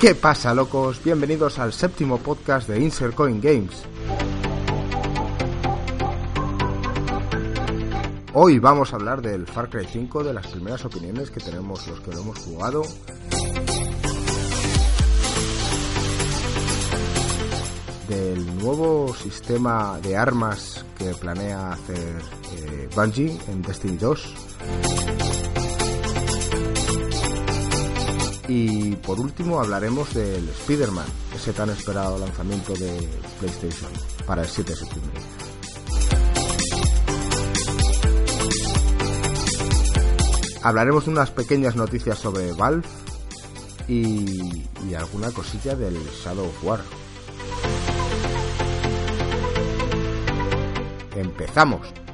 [0.00, 1.02] ¿Qué pasa, locos?
[1.02, 3.82] Bienvenidos al séptimo podcast de Insert Coin Games.
[8.34, 11.98] Hoy vamos a hablar del Far Cry 5, de las primeras opiniones que tenemos los
[12.00, 12.82] que lo hemos jugado.
[18.06, 22.20] Del nuevo sistema de armas que planea hacer
[22.54, 25.35] eh, Bungie en Destiny 2.
[28.48, 33.08] Y por último hablaremos del Spider-Man, ese tan esperado lanzamiento de
[33.40, 33.90] PlayStation
[34.24, 35.20] para el 7 de septiembre.
[40.62, 42.86] Hablaremos de unas pequeñas noticias sobre Valve
[43.88, 46.80] y, y alguna cosilla del Shadow War.
[51.16, 52.05] ¡Empezamos!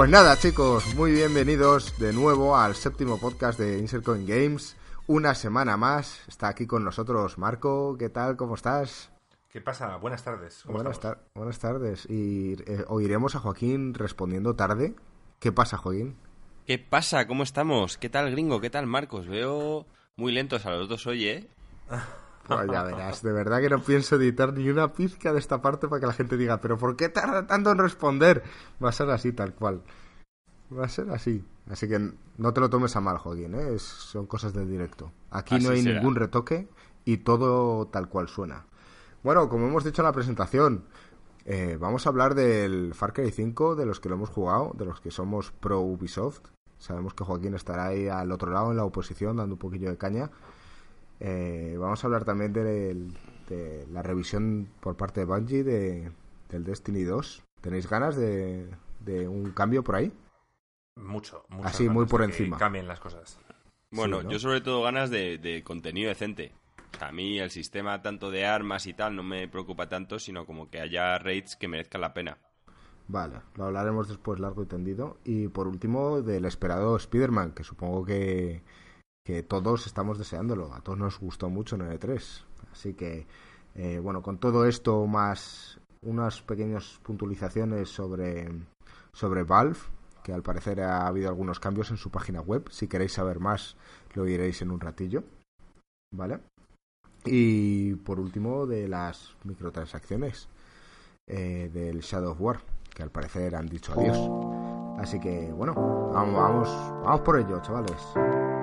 [0.00, 4.74] Pues nada, chicos, muy bienvenidos de nuevo al séptimo podcast de Insert Coin Games.
[5.06, 6.22] Una semana más.
[6.26, 7.98] Está aquí con nosotros Marco.
[7.98, 8.38] ¿Qué tal?
[8.38, 9.10] ¿Cómo estás?
[9.52, 9.96] ¿Qué pasa?
[9.96, 10.62] Buenas tardes.
[10.64, 12.06] ¿Cómo Buenas, tar- buenas tardes.
[12.08, 14.94] Y eh, oiremos a Joaquín respondiendo tarde.
[15.38, 16.16] ¿Qué pasa, Joaquín?
[16.66, 17.26] ¿Qué pasa?
[17.26, 17.98] ¿Cómo estamos?
[17.98, 18.58] ¿Qué tal, gringo?
[18.62, 19.28] ¿Qué tal, Marcos?
[19.28, 19.84] Veo
[20.16, 21.48] muy lentos a los dos hoy, ¿eh?
[22.56, 25.88] Pues ya verás, de verdad que no pienso editar ni una pizca de esta parte
[25.88, 28.42] para que la gente diga, pero ¿por qué tarda tanto en responder?
[28.82, 29.82] Va a ser así, tal cual.
[30.76, 31.44] Va a ser así.
[31.70, 33.74] Así que no te lo tomes a mal, Joaquín, ¿eh?
[33.74, 35.12] Es- son cosas del directo.
[35.30, 36.00] Aquí no hay será.
[36.00, 36.68] ningún retoque
[37.04, 38.66] y todo tal cual suena.
[39.22, 40.84] Bueno, como hemos dicho en la presentación,
[41.44, 44.84] eh, vamos a hablar del Far Cry 5, de los que lo hemos jugado, de
[44.84, 46.40] los que somos pro Ubisoft.
[46.78, 49.98] Sabemos que Joaquín estará ahí al otro lado, en la oposición, dando un poquillo de
[49.98, 50.30] caña.
[51.20, 53.12] Eh, vamos a hablar también del-
[53.48, 56.10] de, la revisión por parte de Bungie de,
[56.48, 57.42] del Destiny 2.
[57.60, 58.68] ¿Tenéis ganas de,
[59.00, 60.12] de un cambio por ahí?
[60.96, 61.68] Mucho, mucho.
[61.68, 62.58] Así, muy por encima.
[62.58, 63.38] cambien las cosas.
[63.90, 64.30] Bueno, Sí, ¿no?
[64.32, 66.52] yo sobre todo ganas de, de contenido decente.
[66.94, 70.18] O sea, a mí el sistema tanto de armas y tal no me preocupa tanto,
[70.18, 72.38] sino como que haya raids que merezcan la pena.
[73.08, 75.18] Vale, lo hablaremos después largo y tendido.
[75.24, 78.62] Y por último, del esperado Spider-Man, que supongo que,
[79.24, 80.72] que todos estamos deseándolo.
[80.74, 82.44] A todos nos gustó mucho en E3.
[82.72, 83.26] Así que,
[83.74, 88.48] eh, bueno, con todo esto más unas pequeñas puntualizaciones sobre,
[89.12, 89.78] sobre Valve,
[90.22, 92.68] que al parecer ha habido algunos cambios en su página web.
[92.70, 93.76] Si queréis saber más,
[94.14, 95.24] lo oiréis en un ratillo.
[96.12, 96.40] ¿Vale?
[97.24, 100.48] Y por último, de las microtransacciones
[101.28, 102.60] eh, del Shadow of War,
[102.94, 104.18] que al parecer han dicho adiós.
[104.98, 105.74] Así que, bueno,
[106.12, 106.68] vamos, vamos,
[107.04, 108.59] vamos por ello, chavales.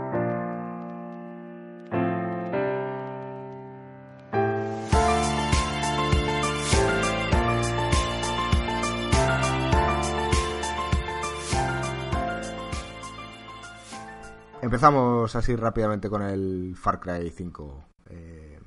[14.78, 17.86] Empezamos así rápidamente con el Far Cry 5.
[18.12, 18.60] Eh,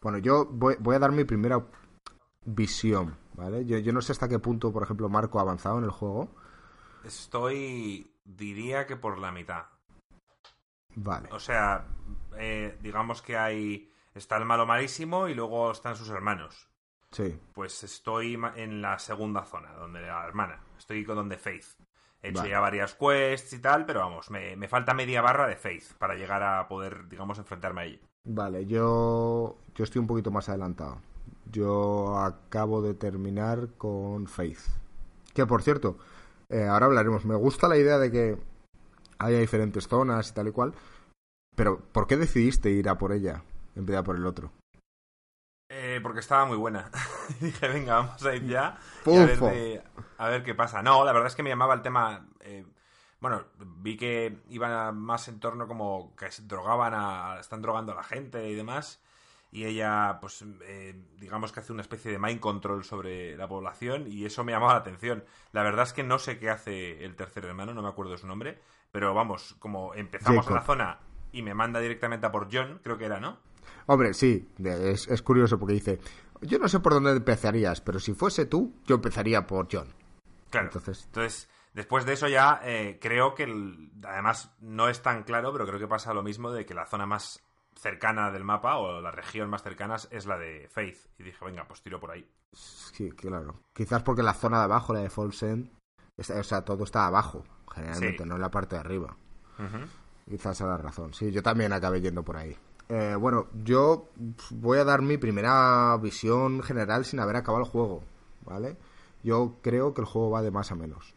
[0.00, 1.62] bueno, yo voy, voy a dar mi primera
[2.46, 3.66] visión, ¿vale?
[3.66, 6.34] Yo, yo no sé hasta qué punto, por ejemplo, Marco ha avanzado en el juego.
[7.04, 9.66] Estoy, diría que por la mitad.
[10.94, 11.28] Vale.
[11.30, 11.86] O sea,
[12.38, 13.92] eh, digamos que hay...
[14.14, 16.70] Está el malo malísimo y luego están sus hermanos.
[17.10, 20.58] Sí, Pues estoy en la segunda zona, donde la hermana.
[20.78, 21.66] Estoy con donde Faith.
[22.22, 22.50] He hecho Vale.
[22.50, 26.14] ya varias quests y tal, pero vamos, me, me falta media barra de Faith para
[26.14, 27.98] llegar a poder, digamos, enfrentarme a ella.
[28.26, 30.98] vale, yo, yo estoy un poquito más adelantado.
[31.50, 34.60] Yo acabo de terminar con Faith.
[35.34, 35.96] Que por cierto,
[36.48, 37.24] eh, ahora hablaremos.
[37.24, 38.36] Me gusta la idea de que
[39.18, 40.74] haya diferentes zonas y tal y cual.
[41.56, 43.42] Pero, ¿por qué decidiste ir a por ella
[43.76, 44.52] en vez de a por el otro?
[45.70, 46.90] Eh, porque estaba muy buena.
[47.40, 48.78] Dije, venga, vamos a ir ya.
[49.06, 49.46] y a, ver Pufo.
[49.46, 49.82] de-
[50.20, 50.82] a ver qué pasa.
[50.82, 52.26] No, la verdad es que me llamaba el tema.
[52.40, 52.66] eh,
[53.20, 57.38] bueno, vi que iban más en torno como que se drogaban a.
[57.40, 59.00] están drogando a la gente y demás.
[59.50, 64.06] Y ella, pues, eh, digamos que hace una especie de mind control sobre la población.
[64.08, 65.24] Y eso me llamaba la atención.
[65.52, 68.26] La verdad es que no sé qué hace el tercer hermano, no me acuerdo su
[68.26, 68.60] nombre.
[68.92, 70.50] Pero vamos, como empezamos Jacob.
[70.50, 70.98] en la zona
[71.32, 73.38] y me manda directamente a por John, creo que era, ¿no?
[73.86, 76.00] Hombre, sí, es, es curioso porque dice,
[76.42, 79.99] yo no sé por dónde empezarías, pero si fuese tú, yo empezaría por John.
[80.50, 80.66] Claro.
[80.68, 85.52] Entonces- Entonces, después de eso ya eh, creo que, el- además, no es tan claro,
[85.52, 87.42] pero creo que pasa lo mismo de que la zona más
[87.74, 90.98] cercana del mapa o la región más cercana es la de Faith.
[91.18, 92.28] Y dije, venga, pues tiro por ahí.
[92.52, 93.60] Sí, claro.
[93.72, 95.70] Quizás porque la zona de abajo, la de Falls End,
[96.18, 99.16] o sea, todo está abajo, generalmente, no en la parte de arriba.
[100.28, 101.12] Quizás sea la razón.
[101.14, 102.56] Sí, yo también acabé yendo por ahí.
[102.88, 104.08] Eh, bueno, yo
[104.50, 108.02] voy a dar mi primera visión general sin haber acabado el juego,
[108.44, 108.76] ¿vale?
[109.22, 111.14] Yo creo que el juego va de más a menos.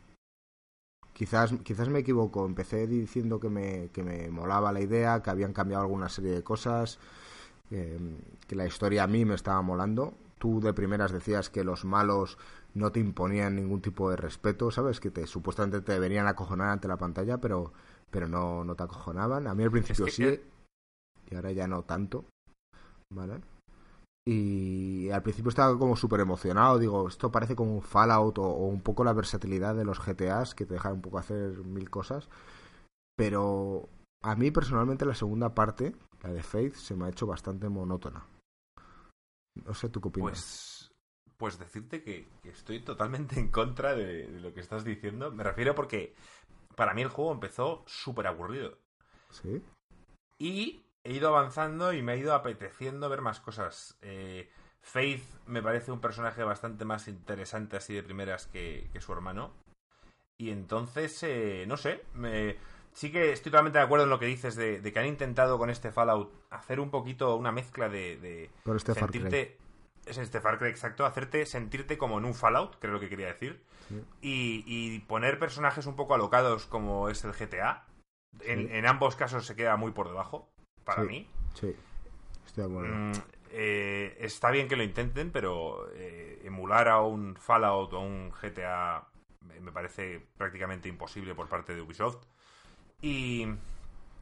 [1.13, 2.45] Quizás, quizás me equivoco.
[2.45, 6.43] Empecé diciendo que me, que me molaba la idea, que habían cambiado alguna serie de
[6.43, 6.99] cosas,
[7.69, 10.13] que la historia a mí me estaba molando.
[10.37, 12.37] Tú de primeras decías que los malos
[12.73, 14.99] no te imponían ningún tipo de respeto, ¿sabes?
[14.99, 17.71] Que te supuestamente te deberían acojonar ante la pantalla, pero,
[18.11, 19.47] pero no, no te acojonaban.
[19.47, 20.41] A mí al principio sí,
[21.29, 22.25] y ahora ya no tanto,
[23.09, 23.39] ¿vale?
[24.25, 28.81] Y al principio estaba como súper emocionado, digo, esto parece como un Fallout o, un
[28.81, 32.29] poco la versatilidad de los GTAs que te dejan un poco hacer mil cosas.
[33.17, 33.89] Pero
[34.21, 38.25] a mí personalmente la segunda parte, la de Faith, se me ha hecho bastante monótona.
[39.65, 40.29] No sé, ¿tú qué opinas?
[40.29, 40.91] Pues,
[41.37, 45.31] pues decirte que, estoy totalmente en contra de, de, lo que estás diciendo.
[45.31, 46.15] Me refiero porque
[46.75, 48.79] para mí el juego empezó súper aburrido.
[49.29, 49.61] ¿Sí?
[50.39, 53.97] Y he ido avanzando y me ha ido apeteciendo ver más cosas.
[54.01, 54.49] Eh,
[54.81, 59.53] Faith me parece un personaje bastante más interesante así de primeras que, su hermano.
[60.37, 62.57] Y entonces, eh, no sé, me,
[62.91, 65.69] sí que estoy totalmente de acuerdo en lo que dices de, que han intentado con
[65.69, 69.57] este Fallout hacer un poquito una mezcla de, de este sentirte...
[70.05, 73.63] Es este Far Cry, exacto, hacerte sentirte como en un Fallout, creo que quería decir.
[74.19, 77.85] Y, poner personajes un poco alocados como es el GTA.
[78.41, 80.52] en, ambos casos se queda muy por debajo
[80.83, 81.27] para mí.
[81.53, 81.75] Sí,
[82.45, 82.95] estoy de acuerdo.
[82.95, 83.11] Mm,
[83.51, 89.07] eh, está bien que lo intenten, pero eh, emular a un Fallout o un GTA
[89.61, 92.25] me parece prácticamente imposible por parte de Ubisoft.
[93.01, 93.47] Y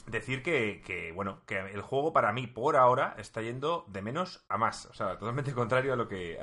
[0.07, 4.57] decir que, bueno, que el juego para mí por ahora está yendo de menos a
[4.57, 4.87] más.
[4.87, 6.39] O sea, totalmente contrario a lo que...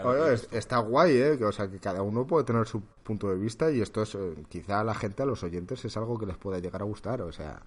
[0.53, 1.45] está guay, ¿eh?
[1.45, 4.35] o sea, que cada uno puede tener su punto de vista y esto es, eh,
[4.49, 7.23] quizá a la gente, a los oyentes, es algo que les puede llegar a gustar.
[7.23, 7.61] O sea,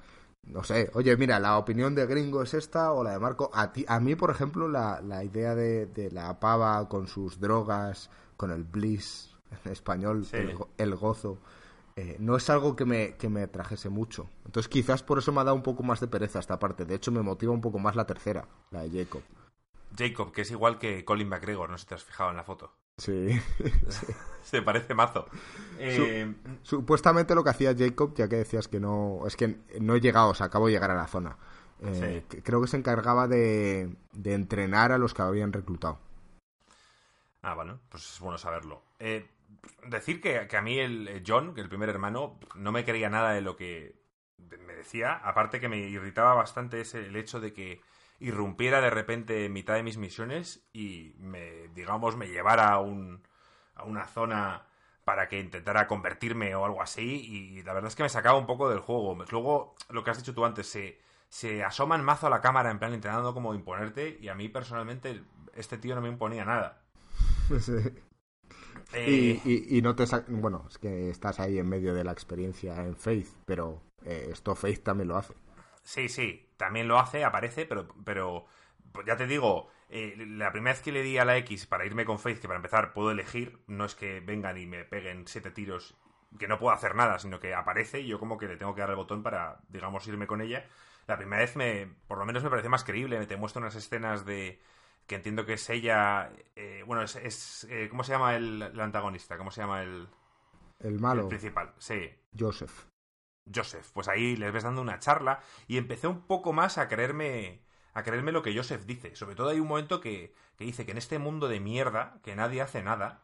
[0.43, 3.49] no sé, oye, mira, la opinión de Gringo es esta o la de Marco.
[3.53, 7.39] A, ti, a mí, por ejemplo, la, la idea de, de, la pava con sus
[7.39, 10.25] drogas, con el bliss en español,
[10.77, 11.37] el, gozo,
[11.95, 14.29] eh, no es algo que me, que me trajese mucho.
[14.45, 16.85] Entonces, quizás por eso me ha dado un poco más de pereza esta parte.
[16.85, 19.21] De hecho, me motiva un poco más la tercera, la de Jacob.
[19.95, 22.43] Jacob, que es igual que Colin McGregor, no sé si te has fijado en la
[22.43, 22.73] foto.
[22.97, 23.39] Sí.
[24.43, 25.27] Se parece mazo.
[25.79, 29.21] Eh, supuestamente lo que hacía Jacob, ya que decías que no.
[29.25, 31.37] Es que no he llegado, o sea, acabo de llegar a la zona.
[31.83, 35.99] Eh, creo que se encargaba de, entrenar a los que habían reclutado.
[37.41, 38.83] Ah, bueno, pues es bueno saberlo.
[38.99, 39.25] Eh,
[39.87, 43.31] decir que, que, a mí el John, que el primer hermano, no me creía nada
[43.31, 43.95] de lo que
[44.59, 45.13] me decía.
[45.23, 47.81] Aparte que me irritaba bastante ese, el hecho de que
[48.21, 53.23] irrumpiera de repente en mitad de mis misiones y me, digamos, me llevara a, un,
[53.75, 54.67] a una zona
[55.03, 58.45] para que intentara convertirme o algo así y la verdad es que me sacaba un
[58.45, 59.17] poco del juego.
[59.31, 62.77] Luego, lo que has dicho tú antes, se, se asoman mazo a la cámara en
[62.77, 65.23] plan intentando como imponerte y a mí personalmente
[65.55, 66.83] este tío no me imponía nada.
[68.93, 72.75] Eh, y, y, no te bueno es que estás ahí en medio de la experiencia
[72.85, 75.33] en Faith pero eh, esto Faith también lo hace
[75.83, 78.45] Sí, sí, también lo hace, aparece, pero, pero
[78.91, 81.87] pues ya te digo, eh, la primera vez que le di a la X para
[81.87, 85.27] irme con Faith, que para empezar puedo elegir, no es que vengan y me peguen
[85.27, 85.97] siete tiros,
[86.37, 88.81] que no puedo hacer nada, sino que aparece y yo como que le tengo que
[88.81, 90.67] dar el botón para, digamos, irme con ella.
[91.07, 94.23] La primera vez me, por lo menos me parece más creíble, te muestra unas escenas
[94.23, 94.61] de
[95.07, 99.35] que entiendo que es ella, eh, bueno, es, eh, ¿cómo se llama el, el, antagonista?
[99.35, 100.07] ¿Cómo se llama el...
[100.79, 101.23] El malo.
[101.23, 102.07] El principal, sí.
[102.37, 102.90] Joseph.
[103.53, 103.89] Joseph.
[103.93, 107.61] Pues ahí les ves dando una charla y empecé un poco más a creerme
[107.93, 109.15] a creerme lo que Joseph dice.
[109.15, 112.35] Sobre todo hay un momento que, que dice que en este mundo de mierda, que
[112.35, 113.21] nadie hace nada,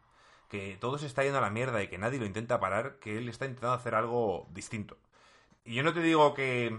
[0.50, 3.18] que todo se está yendo a la mierda y que nadie lo intenta parar, que
[3.18, 4.98] él está intentando hacer algo distinto.
[5.66, 6.78] Y yo no te digo que,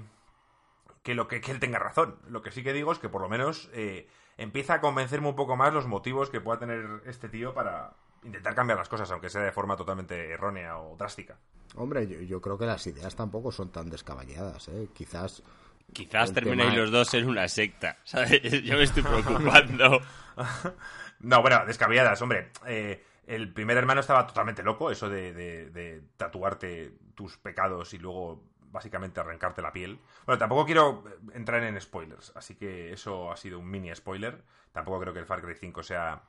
[1.03, 2.19] que, lo que, que él tenga razón.
[2.29, 5.37] Lo que sí que digo es que por lo menos eh, empieza a convencerme un
[5.37, 7.95] poco más los motivos que pueda tener este tío para
[8.25, 11.37] intentar cambiar las cosas, aunque sea de forma totalmente errónea o drástica.
[11.77, 14.89] Hombre, yo, creo que las ideas tampoco son tan descaballadas, ¿eh?
[14.95, 15.43] Quizás...
[15.91, 18.43] Quizás terminéis los dos en una secta, ¿sabes?
[18.63, 20.01] Yo me estoy preocupando.
[21.21, 22.51] no, bueno, descabelladas, hombre.
[22.67, 28.43] Eh, el primer hermano estaba totalmente loco, eso de, de, tatuarte tus pecados y luego
[28.71, 29.99] básicamente arrancarte la piel.
[30.27, 34.43] Bueno, tampoco quiero entrar en spoilers, así que eso ha sido un mini spoiler.
[34.73, 36.23] Tampoco creo que el Far Cry 5 sea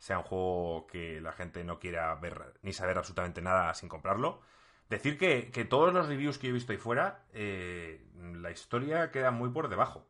[0.00, 4.40] sea un juego que la gente no quiera ver ni saber absolutamente nada sin comprarlo.
[4.88, 9.50] Decir que, todos los reviews que he visto ahí fuera, eh, la historia queda muy
[9.50, 10.08] por debajo.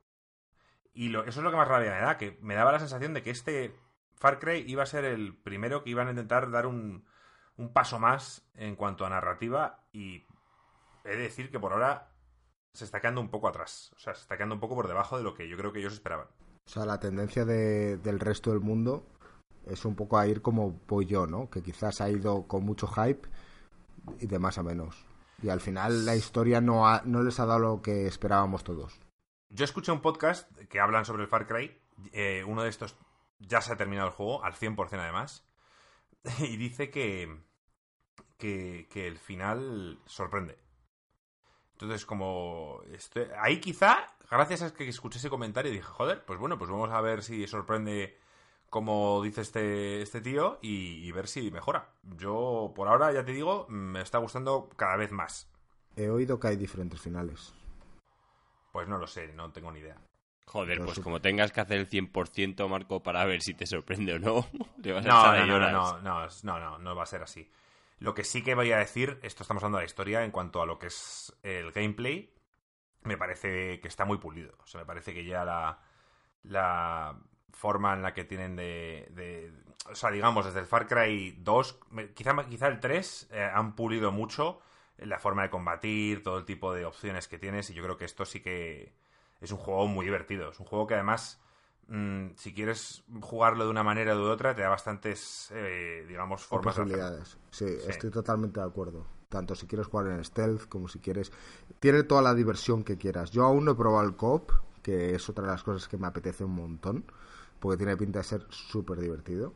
[0.94, 3.22] Y eso es lo que más rabia me da, que me daba la sensación de
[3.22, 3.76] que este
[4.14, 7.04] Far Cry iba a ser el primero que iban a intentar dar un,
[7.56, 10.24] un paso más en cuanto a narrativa y
[11.04, 12.12] he de decir que por ahora
[12.72, 13.92] se está quedando un poco atrás.
[13.96, 15.80] O sea, se está quedando un poco por debajo de lo que yo creo que
[15.80, 16.28] ellos esperaban.
[16.64, 19.04] O sea, la tendencia de, del resto del mundo
[19.66, 21.50] es un poco a ir como voy yo, ¿no?
[21.50, 23.28] Que quizás ha ido con mucho hype
[24.18, 25.06] y de más a menos.
[25.42, 29.00] Y al final la historia no, ha, no les ha dado lo que esperábamos todos.
[29.48, 31.76] Yo escuché un podcast que hablan sobre el Far Cry.
[32.12, 32.96] Eh, uno de estos
[33.38, 35.46] ya se ha terminado el juego, al 100% además.
[36.40, 37.42] Y dice que,
[38.36, 40.58] que, que el final sorprende.
[41.72, 42.82] Entonces, como...
[42.92, 46.90] Este, ahí quizá, gracias a que escuché ese comentario, dije, joder, pues bueno, pues vamos
[46.90, 48.18] a ver si sorprende
[48.70, 51.92] como dice este, este tío y, y ver si mejora.
[52.02, 55.50] Yo, por ahora, ya te digo, me está gustando cada vez más.
[55.96, 57.52] He oído que hay diferentes finales.
[58.72, 59.96] Pues no lo sé, no tengo ni idea.
[60.46, 64.14] Joder, Pero pues como tengas que hacer el 100%, Marco, para ver si te sorprende
[64.14, 64.46] o no,
[64.82, 67.22] le vas a No, echar no, no, no, no, no, no, no va a ser
[67.22, 67.50] así.
[67.98, 70.62] Lo que sí que voy a decir, esto estamos hablando de la historia, en cuanto
[70.62, 72.32] a lo que es el gameplay,
[73.02, 74.54] me parece que está muy pulido.
[74.62, 75.80] O sea, me parece que ya la,
[76.44, 77.18] la
[77.52, 79.52] forma en la que tienen de, de-
[79.90, 83.74] O sea, digamos, desde el Far Cry 2, me- quizá, quizá el 3, eh, han
[83.74, 84.60] pulido mucho
[84.98, 88.04] la forma de combatir, todo el tipo de opciones que tienes, y yo creo que
[88.04, 88.92] esto sí que
[89.40, 90.50] es un juego muy divertido.
[90.50, 91.40] Es un juego que además
[91.88, 96.44] mm, si quieres jugarlo de una manera o de otra, te da bastantes, eh, digamos,
[96.44, 97.38] formas posibilidades.
[97.50, 97.88] Sí, Sí.
[97.88, 99.06] estoy totalmente de acuerdo.
[99.30, 101.32] Tanto si quieres jugar en stealth como si quieres.
[101.78, 103.30] Tiene toda la diversión que quieras.
[103.30, 104.50] Yo aún no he probado el coop,
[104.82, 107.04] que es otra de las cosas que me apetece un montón,
[107.60, 109.54] porque tiene pinta de ser súper divertido.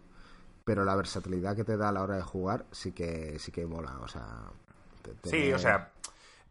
[0.64, 3.66] Pero la versatilidad que te da a la hora de jugar sí que sí que
[3.66, 3.98] mola.
[4.00, 4.50] O sea.
[5.02, 5.92] te- Sí, tener- o sea,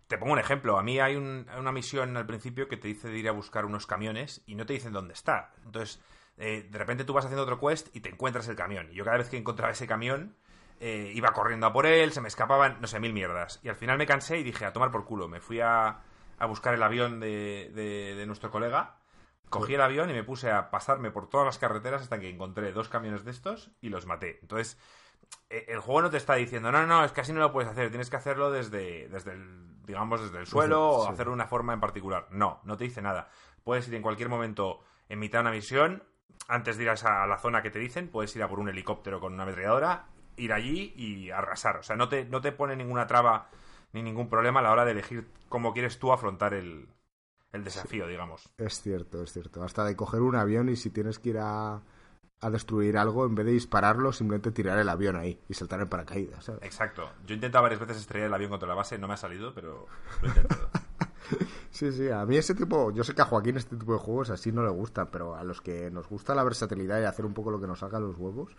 [0.07, 0.77] te pongo un ejemplo.
[0.77, 3.65] A mí hay un- una misión al principio que te dice de ir a buscar
[3.65, 5.51] unos camiones y no te dicen dónde está.
[5.65, 6.00] Entonces,
[6.38, 8.89] eh, de repente tú vas haciendo otro quest y te encuentras el camión.
[8.91, 10.36] Y yo cada vez que encontraba ese camión,
[10.79, 13.60] eh, iba corriendo a por él, se me escapaban, no sé, mil mierdas.
[13.63, 15.27] Y al final me cansé y dije, a tomar por culo.
[15.27, 16.01] Me fui a,
[16.38, 17.72] a buscar el avión de-
[18.15, 18.98] de nuestro colega.
[19.60, 22.72] Cogí el avión y me puse a pasarme por todas las carreteras hasta que encontré
[22.72, 24.39] dos camiones de estos y los maté.
[24.41, 24.77] Entonces,
[25.50, 27.69] eh, el juego no te está diciendo, no, no, es que así no lo puedes
[27.72, 31.13] hacer, tienes que hacerlo desde, desde el, digamos, desde el suelo o sí.
[31.13, 32.27] hacerlo de una forma en particular.
[32.31, 33.29] No, no te dice nada.
[33.63, 36.03] Puedes ir en cualquier momento en mitad de una misión,
[36.48, 38.60] antes de ir a, esa- a la zona que te dicen, puedes ir a por
[38.60, 41.77] un helicóptero con una ametralladora, ir allí y arrasar.
[41.77, 43.50] O sea, no te, no te pone ninguna traba
[43.91, 46.89] ni ningún problema a la hora de elegir cómo quieres tú afrontar el,
[47.53, 48.50] el desafío, digamos.
[48.57, 49.63] Es cierto, es cierto.
[49.63, 51.81] Hasta de coger un avión y si tienes que ir a,
[52.41, 55.88] a destruir algo, en vez de dispararlo, simplemente tirar el avión ahí y saltar en
[55.88, 56.43] paracaídas.
[56.43, 56.62] ¿sabes?
[56.63, 57.10] Exacto.
[57.25, 59.53] Yo he intentado varias veces estrellar el avión contra la base, no me ha salido,
[59.53, 59.88] pero
[60.22, 60.69] lo he intentado.
[61.72, 64.29] Sí, sí, a mí ese tipo, yo sé que a Joaquín este tipo de juegos
[64.29, 67.33] así no le gustan, pero a los que nos gusta la versatilidad y hacer un
[67.33, 68.55] poco lo que nos haga los huevos,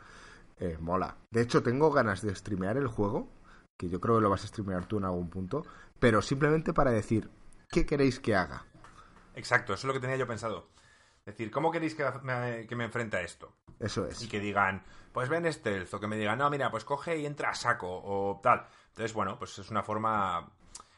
[0.58, 1.16] eh, mola.
[1.30, 3.28] De hecho, tengo ganas de streamear el juego,
[3.76, 5.64] que yo creo que lo vas a streamear tú en algún punto,
[6.00, 7.30] pero simplemente para decir,
[7.68, 8.64] ¿qué queréis que haga?
[9.34, 10.68] Exacto, eso es lo que tenía yo pensado.
[11.20, 13.52] Es decir, ¿cómo queréis que me, que me enfrente a esto?
[13.80, 14.22] Eso es.
[14.22, 17.26] Y que digan, pues ven stealth, o que me digan, no, mira, pues coge y
[17.26, 18.66] entra a saco, o tal.
[18.88, 20.50] Entonces, bueno, pues es una forma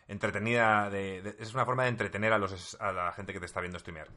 [0.09, 3.47] entretenida de, de- es una forma de entretener a los a la gente que te
[3.47, 4.09] está viendo streamear.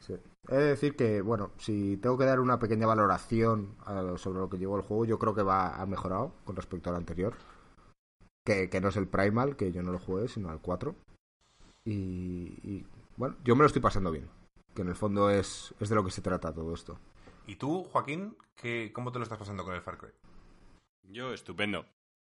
[0.00, 0.14] Sí.
[0.48, 4.50] He de decir que, bueno, si tengo que dar una pequeña valoración a- sobre lo
[4.50, 7.34] que llevó el juego, yo creo que va ha mejorado con respecto al anterior.
[8.44, 10.94] Que, que no es el Primal, que yo no lo jugué, sino al 4.
[11.86, 11.92] Y,
[12.62, 14.28] y, bueno, yo me lo estoy pasando bien.
[14.74, 16.98] Que en el fondo es, es de lo que se trata todo esto.
[17.46, 20.10] ¿Y tú, Joaquín, qué, cómo te lo estás pasando con el Far Cry?
[21.04, 21.86] Yo, estupendo.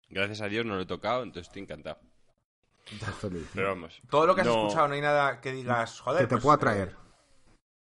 [0.09, 1.99] Gracias a Dios no lo he tocado, entonces estoy encantado.
[3.53, 4.01] Pero vamos.
[4.09, 6.21] Todo lo que has no- escuchado, no hay nada que digas, joder.
[6.23, 6.95] que te pues, pueda eh, traer.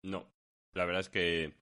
[0.04, 0.26] No,
[0.75, 1.56] la verdad es que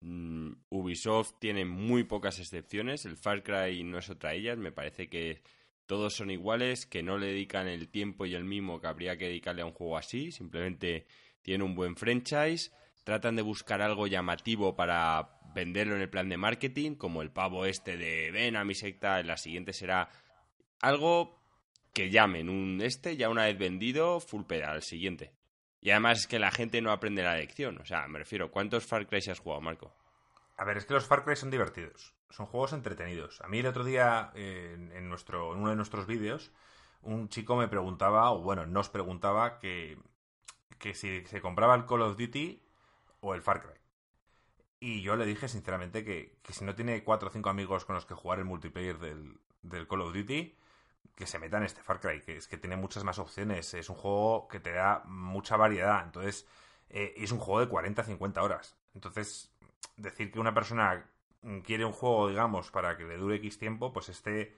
[0.00, 3.04] mm, Ubisoft tiene muy pocas excepciones.
[3.04, 4.58] El Far Cry no es otra de ellas.
[4.58, 5.42] Me parece que
[5.86, 9.26] todos son iguales, que no le dedican el tiempo y el mimo que habría que
[9.26, 10.32] dedicarle a un juego así.
[10.32, 11.06] Simplemente
[11.42, 12.72] tienen un buen franchise.
[13.04, 17.66] Tratan de buscar algo llamativo para venderlo en el plan de marketing, como el pavo
[17.66, 19.20] este de ven a mi secta.
[19.20, 20.10] En la siguiente será
[20.80, 21.40] algo
[21.94, 25.32] que llamen un este ya una vez vendido, full pedal, al siguiente.
[25.80, 27.78] Y además es que la gente no aprende la lección.
[27.78, 29.94] O sea, me refiero, ¿cuántos Far Cry has jugado, Marco?
[30.56, 32.15] A ver, es que los Far Cry son divertidos.
[32.30, 33.40] Son juegos entretenidos.
[33.40, 36.50] A mí el otro día, en, nuestro, en uno de nuestros vídeos,
[37.02, 39.98] un chico me preguntaba, o bueno, nos preguntaba que,
[40.78, 42.62] que si se compraba el Call of Duty
[43.20, 43.80] o el Far Cry.
[44.80, 47.94] Y yo le dije sinceramente que, que si no tiene cuatro o cinco amigos con
[47.94, 50.56] los que jugar el multiplayer del, del Call of Duty,
[51.14, 53.72] que se meta en este Far Cry, que es que tiene muchas más opciones.
[53.74, 56.04] Es un juego que te da mucha variedad.
[56.04, 56.46] Entonces,
[56.90, 58.76] eh, es un juego de 40-50 horas.
[58.94, 59.50] Entonces,
[59.96, 61.08] decir que una persona
[61.64, 64.56] quiere un juego, digamos, para que le dure X tiempo, pues este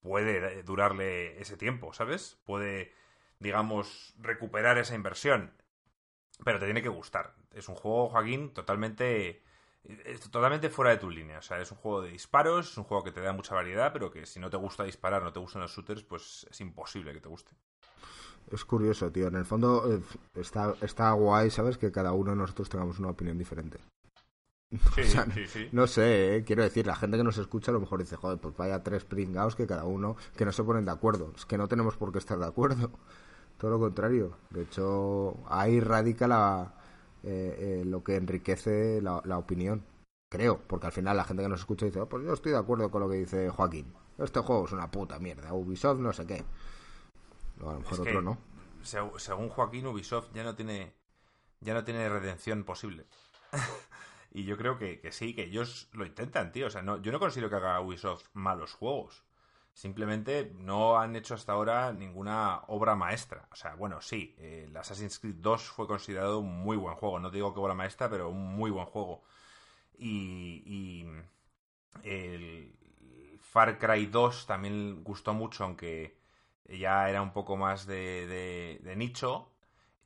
[0.00, 2.38] puede durarle ese tiempo, ¿sabes?
[2.44, 2.92] Puede,
[3.40, 5.52] digamos, recuperar esa inversión.
[6.44, 7.34] Pero te tiene que gustar.
[7.52, 9.42] Es un juego, Joaquín, totalmente
[10.30, 11.38] totalmente fuera de tu línea.
[11.38, 13.92] O sea, es un juego de disparos, es un juego que te da mucha variedad,
[13.92, 17.12] pero que si no te gusta disparar, no te gustan los shooters, pues es imposible
[17.12, 17.52] que te guste.
[18.50, 19.28] Es curioso, tío.
[19.28, 20.00] En el fondo eh,
[20.34, 21.78] está, está guay, ¿sabes?
[21.78, 23.78] Que cada uno de nosotros tengamos una opinión diferente.
[24.94, 25.68] Sí, sí, sí.
[25.72, 28.38] No sé, eh, quiero decir, la gente que nos escucha a lo mejor dice, joder,
[28.38, 31.32] pues vaya tres pringados que cada uno, que no se ponen de acuerdo.
[31.36, 32.90] Es que no tenemos por qué estar de acuerdo.
[33.58, 34.36] Todo lo contrario.
[34.50, 36.74] De hecho, ahí radica la,
[37.22, 39.84] eh, lo que enriquece la, opinión.
[40.28, 42.58] Creo, porque al final la gente que nos escucha dice, oh, pues yo estoy de
[42.58, 43.94] acuerdo con lo que dice Joaquín.
[44.18, 45.52] Este juego es una puta mierda.
[45.54, 46.44] Ubisoft no sé qué.
[47.60, 48.38] a lo mejor otro no.
[48.82, 50.94] Según Joaquín, Ubisoft ya no tiene
[51.60, 53.06] ya no tiene redención posible.
[54.36, 56.66] y yo creo que, que, sí, que ellos lo intentan, tío.
[56.66, 59.24] O sea, no, yo no considero que haga Ubisoft malos juegos.
[59.72, 63.48] Simplemente no han hecho hasta ahora ninguna obra maestra.
[63.50, 67.18] O sea, bueno, sí, el Assassin's Creed 2 fue considerado un muy buen juego.
[67.18, 69.22] No digo que obra maestra, pero un muy buen juego.
[69.98, 71.06] Y,
[72.02, 72.74] el
[73.40, 76.18] Far Cry 2 también gustó mucho, aunque
[76.68, 79.50] ya era un poco más de, nicho.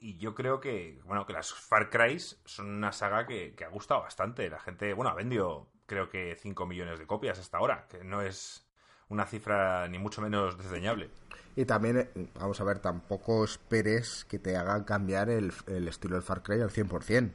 [0.02, 3.69] Y yo creo que, bueno, que las Far Cry son una saga que, que ha
[3.69, 4.49] gustado bastante.
[4.49, 8.23] La gente, bueno, ha vendido creo que 5 millones de copias hasta ahora, que no
[8.23, 8.64] es
[9.09, 11.11] una cifra ni mucho menos desdeñable.
[11.57, 15.52] Y también, eh, vamos a ver, tampoco esperes que te haga cambiar el,
[15.88, 17.33] estilo del Far Cry al 100%.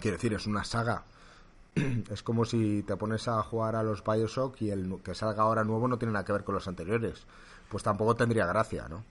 [0.00, 1.04] Quiero decir, es una saga.
[2.10, 5.64] Es como si te pones a jugar a los Bioshock y el que salga ahora
[5.64, 7.26] nuevo no tiene nada que ver con los anteriores.
[7.68, 9.04] Pues tampoco tendría gracia, ¿no?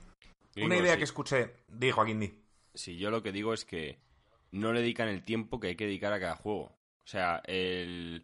[0.55, 2.44] una idea que escuché, dijo Joaquín Di.
[2.75, 3.99] Sí, yo lo que digo es que
[4.51, 6.63] no le dedican el tiempo que hay que dedicar a cada juego.
[6.63, 8.23] O sea, el,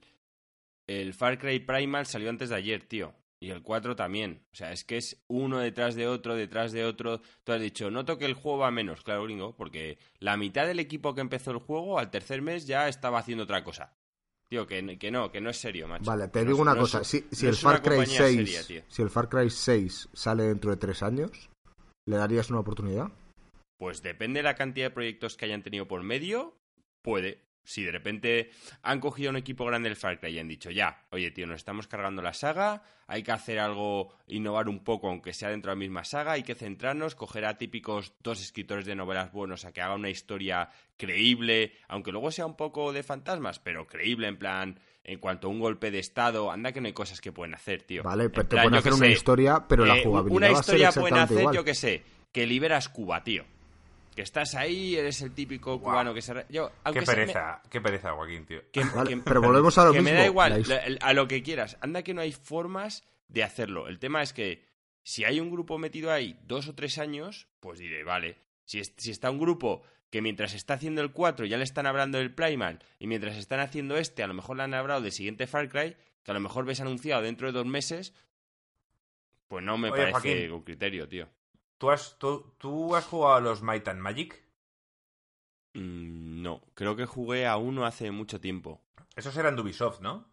[0.88, 3.14] el Far Cry Primal salió antes de ayer, tío.
[3.40, 4.46] Y el 4 también.
[4.54, 7.22] O sea, es que es uno detrás de otro, detrás de otro.
[7.44, 10.80] Tú has dicho, noto que el juego va menos, claro, gringo, porque la mitad del
[10.80, 13.96] equipo que empezó el juego al tercer mes ya estaba haciendo otra cosa.
[14.48, 16.06] Tío, que, que no, que no es serio, macho.
[16.06, 17.04] Vale, te digo una cosa.
[17.04, 21.50] si, el Far Cry 6, si el Far Cry 6 sale dentro de tres años,
[22.06, 23.08] ¿le darías una oportunidad?
[23.82, 26.56] Pues depende de la cantidad de proyectos que hayan tenido por medio,
[27.02, 27.41] puede.
[27.63, 28.52] Si de repente
[28.84, 31.56] han cogido un equipo grande del Far Cry y han dicho, ya, oye, tío, nos
[31.56, 35.78] estamos cargando la saga, hay que hacer algo, innovar un poco, aunque sea dentro de
[35.78, 39.72] la misma saga, hay que centrarnos, coger a típicos dos escritores de novelas buenos a
[39.72, 44.38] que hagan una historia creíble, aunque luego sea un poco de fantasmas, pero creíble en
[44.38, 47.56] plan, en cuanto a un golpe de estado, anda que no hay cosas que pueden
[47.56, 48.04] hacer, tío.
[48.04, 50.91] Vale, pero te pueden hacer una historia, pero la eh, jugabilidad Una historia va a
[50.91, 51.56] ser pueden hacer, igual.
[51.56, 53.44] yo que sé, que liberas Cuba, tío
[54.15, 56.45] que estás ahí, eres el típico cubano que se...
[56.50, 58.62] Yo, qué pereza, qué pereza, Joaquín, tío.
[59.24, 60.13] pero volvemos a lo que mismo.
[60.13, 60.63] me da igual,
[61.00, 61.78] a lo que quieras.
[61.82, 63.88] Anda que no hay formas de hacerlo.
[63.88, 64.65] El tema es que
[65.04, 68.38] si hay un grupo metido ahí dos o tres años, pues diré, vale.
[68.65, 72.17] Si, si está un grupo que mientras está haciendo el 4 ya le están hablando
[72.17, 75.47] del Playman y mientras están haciendo este a lo mejor le han hablado del siguiente
[75.47, 78.13] Far Cry, que a lo mejor ves anunciado dentro de dos meses,
[79.47, 81.28] pues no me parece un criterio, tío.
[81.82, 84.39] ¿Tú has, tú, has jugado a los Might and Magic?
[85.74, 88.84] Mm, no, creo que jugué a uno hace mucho tiempo.
[89.15, 90.30] Esos eran de Ubisoft, ¿no?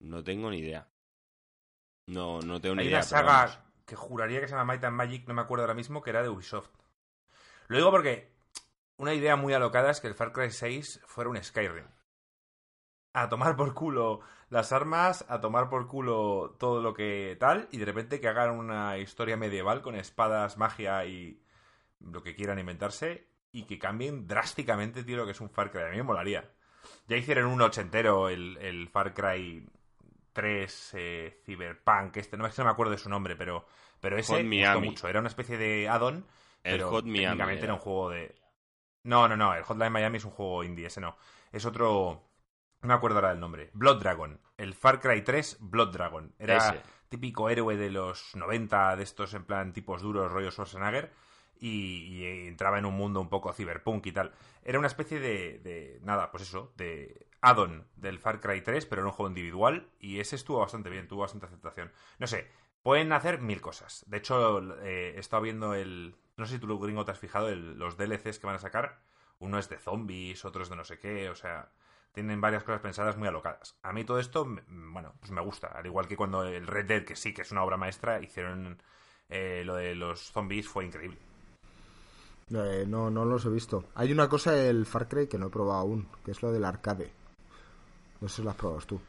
[0.00, 0.86] No tengo ni idea.
[2.08, 2.98] No, no tengo ni idea.
[2.98, 5.72] Hay una saga que juraría que se llama Might and Magic, no me acuerdo ahora
[5.72, 6.68] mismo, que era de Ubisoft.
[7.68, 8.30] Lo digo porque
[8.98, 11.86] una idea muy alocada es que el Far Cry 6 fuera un Skyrim.
[13.14, 17.78] A tomar por culo las armas, a tomar por culo todo lo que tal, y
[17.78, 21.40] de repente que hagan una historia medieval con espadas, magia y
[22.00, 25.82] lo que quieran inventarse, y que cambien drásticamente, tío, lo que es un Far Cry.
[25.82, 26.50] A mí me molaría.
[27.06, 29.66] Ya hicieron un ochentero, el, el Far Cry
[30.32, 33.66] 3 eh, Cyberpunk, este, no, me acuerdo de su nombre, pero,
[34.00, 35.08] pero ese me gustó mucho.
[35.08, 36.26] Era una especie de add-on,
[36.62, 38.34] pero Hot técnicamente era un juego de...
[39.04, 41.16] No, no, no, el Hotline Miami es un juego indie, ese no.
[41.52, 42.29] Es otro
[42.82, 43.70] no me acuerdo ahora del nombre.
[43.74, 44.40] Blood Dragon.
[44.56, 46.34] El Far Cry 3 Blood Dragon.
[46.38, 51.12] Era típico héroe de los 90, de estos en plan tipos duros, rollo Schwarzenegger.
[51.58, 54.32] Y, entraba en un mundo un poco cyberpunk y tal.
[54.64, 59.06] Era una especie de, nada, pues eso, de add-on del Far Cry 3, pero en
[59.08, 59.90] un juego individual.
[59.98, 61.92] Y ese estuvo bastante bien, tuvo bastante aceptación.
[62.18, 62.50] No sé,
[62.82, 64.04] pueden hacer mil cosas.
[64.06, 66.16] De hecho, eh, he estado viendo el.
[66.38, 69.02] No sé si tú, gringo, te has fijado, los DLCs que van a sacar.
[69.38, 71.70] Uno es de zombies, otro es de no sé qué, o sea
[72.12, 73.76] tienen varias cosas pensadas muy alocadas.
[73.82, 75.68] A mí todo esto, bueno, pues me gusta.
[75.68, 78.82] Al igual que cuando el Red Dead, que sí que es una obra maestra, hicieron
[79.28, 81.18] eh, lo de los zombies, fue increíble.
[82.52, 83.84] Eh, no, no los he visto.
[83.94, 86.64] Hay una cosa del Far Cry que no he probado aún, que es lo del
[86.64, 87.12] arcade.
[88.20, 89.00] No sé si lo has probado tú.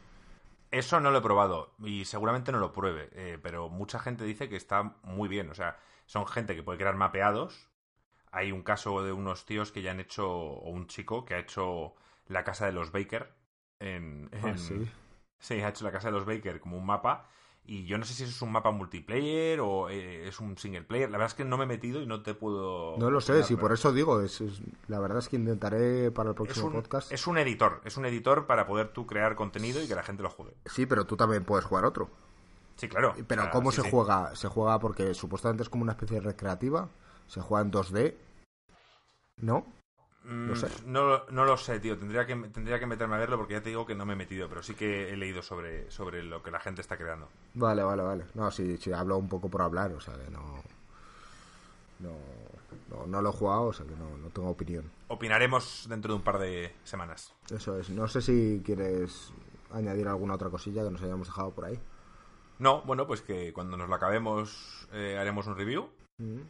[0.70, 4.48] Eso no lo he probado y seguramente no lo pruebe, eh, pero mucha gente dice
[4.48, 5.50] que está muy bien.
[5.50, 7.68] O sea, son gente que puede crear mapeados.
[8.30, 11.40] Hay un caso de unos tíos que ya han hecho, o un chico que ha
[11.40, 11.94] hecho
[12.32, 13.32] la casa de los Baker.
[13.80, 14.90] En, Ah, en- sí.
[15.38, 17.28] Sí, ha hecho la casa de los Baker como un mapa.
[17.64, 20.82] Y yo no sé si eso es un mapa multiplayer o eh, es un single
[20.82, 21.08] player.
[21.10, 22.96] La verdad es que no me he metido y no te puedo.
[22.98, 26.10] No lo sé, si pero por eso digo, es, es- la verdad es que intentaré
[26.10, 27.12] para el Es próximo un, podcast.
[27.12, 30.24] es un editor, es un editor para poder tú crear contenido y que la gente
[30.24, 30.54] lo juegue.
[30.66, 32.10] Sí, pero tú también puedes jugar otro.
[32.76, 33.14] Sí, claro.
[33.28, 33.90] Pero Ah, ¿cómo sí, se sí.
[33.92, 34.34] juega?
[34.34, 36.88] Se juega porque supuestamente es como una especie de recreativa.
[37.28, 38.16] Se juega en 2D.
[39.40, 39.66] ¿No?
[40.24, 40.68] Mm, No sé.
[40.86, 41.98] No, no lo sé, tío.
[41.98, 44.16] Tendría que, tendría que meterme a verlo porque ya te digo que no me he
[44.16, 47.28] metido, pero sí que he leído sobre, sobre lo que la gente está creando.
[47.54, 48.24] Vale, vale, vale.
[48.34, 50.62] No, sí, sí, hablo un poco por hablar, o sea que no.
[52.00, 52.10] No,
[52.90, 54.84] no, no lo he jugado, o sea que no, no tengo opinión.
[55.08, 57.32] Opinaremos dentro de un par de semanas.
[57.50, 57.90] Eso es.
[57.90, 59.32] No sé si quieres
[59.72, 61.78] añadir alguna otra cosilla que nos hayamos dejado por ahí.
[62.58, 65.88] No, bueno, pues que cuando nos lo acabemos eh, haremos un review.
[66.18, 66.40] Mm,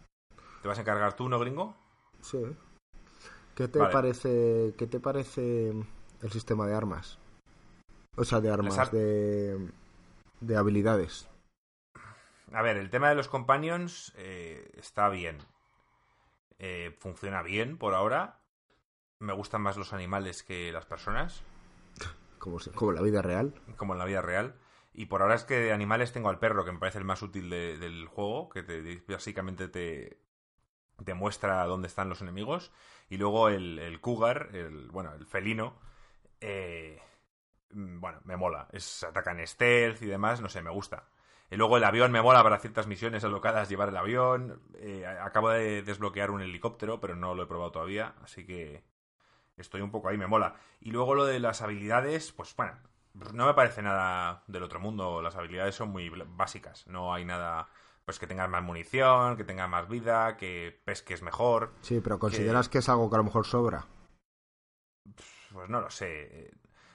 [0.63, 1.75] ¿Te vas a encargar tú, no gringo?
[2.21, 2.39] Sí.
[3.55, 3.93] ¿Qué te Vale.
[3.93, 5.71] parece qué te parece
[6.23, 7.19] el sistema de armas?
[8.17, 9.71] O sea, de armas, ar- de,
[10.41, 11.29] de habilidades.
[12.53, 15.39] A ver, el tema de los companions eh, está bien.
[16.59, 18.41] Eh, funciona bien por ahora.
[19.19, 21.45] Me gustan más los animales que las personas,
[22.39, 23.55] Como, como en la vida real.
[23.77, 24.55] como en la vida real.
[24.95, 27.23] Y por ahora es que de animales tengo al perro, que me parece el más
[27.23, 30.21] útil de- del juego, que te, básicamente te,
[31.05, 32.73] te muestra dónde están los enemigos.
[33.09, 35.79] Y luego el, el cougar, el, bueno, el felino,
[36.41, 37.01] eh,
[37.71, 38.69] mm, bueno, me mola.
[38.73, 41.09] Es, ataca en stealth y demás, no sé, me gusta.
[41.51, 44.63] Y luego el avión me mola para ciertas misiones alocadas llevar el avión.
[44.79, 48.85] Eh, acabo de desbloquear un helicóptero, pero no lo he probado todavía, así que
[49.59, 50.55] estoy un poco ahí, me mola.
[50.81, 52.79] Y luego lo de las habilidades, pues bueno,
[53.35, 55.21] no me parece nada del otro mundo.
[55.23, 56.87] Las habilidades son muy básicas.
[56.87, 57.69] No hay nada,
[58.05, 61.73] pues que tengas más munición, que tengas más vida, que pesques mejor.
[61.83, 63.87] Sí, pero ¿consideras que es algo que a lo mejor sobra?
[65.53, 66.51] Pues no lo sé.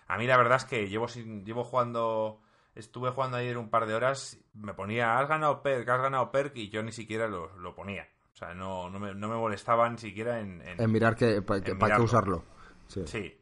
[0.07, 2.41] A mí la verdad es que llevo sin, llevo jugando.
[2.75, 4.37] Estuve jugando ayer un par de horas.
[4.53, 8.07] Me ponía, has ganado perk, has ganado perk, y yo ni siquiera lo, lo ponía.
[8.33, 10.61] O sea, no, no, me, no me molestaba ni siquiera en.
[10.61, 12.43] en- En mirar que, para qué usarlo.
[12.87, 13.05] Sí.
[13.07, 13.41] Sí.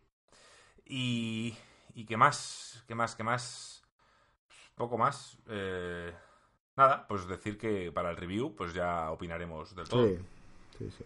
[0.85, 1.57] Y.
[1.93, 2.83] ¿Y qué más?
[2.87, 3.15] ¿Qué más?
[3.15, 3.83] ¿Qué más?
[4.75, 5.37] Poco más.
[5.47, 6.13] Eh,
[6.77, 10.07] nada, pues decir que para el review, pues ya opinaremos del todo.
[10.07, 10.17] Sí,
[10.77, 11.03] sí, sí.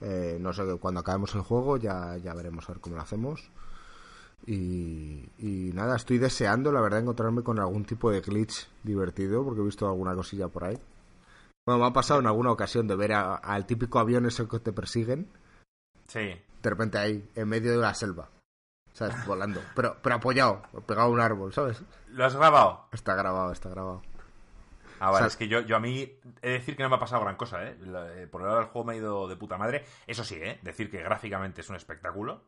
[0.00, 3.50] Eh, no sé, cuando acabemos el juego ya, ya veremos a ver cómo lo hacemos.
[4.46, 9.60] Y, y nada, estoy deseando, la verdad, encontrarme con algún tipo de glitch divertido, porque
[9.60, 10.78] he visto alguna cosilla por ahí.
[11.64, 14.72] Bueno, me ha pasado en alguna ocasión de ver al típico avión ese que te
[14.72, 15.28] persiguen,
[16.08, 16.18] Sí.
[16.62, 18.28] de repente ahí, en medio de la selva,
[18.92, 19.24] ¿sabes?
[19.26, 21.80] Volando, pero, pero apoyado, pegado a un árbol, ¿sabes?
[22.08, 22.86] ¿Lo has grabado?
[22.90, 24.02] Está grabado, está grabado.
[25.02, 26.00] Ah, vale, O sea- es que yo, yo a mí
[26.42, 27.76] he de decir que no me ha pasado gran cosa, ¿eh?
[27.82, 29.84] Eh, Por ahora el juego me ha ido de puta madre.
[30.06, 30.60] Eso sí, ¿eh?
[30.62, 32.44] Decir que gráficamente es un espectáculo.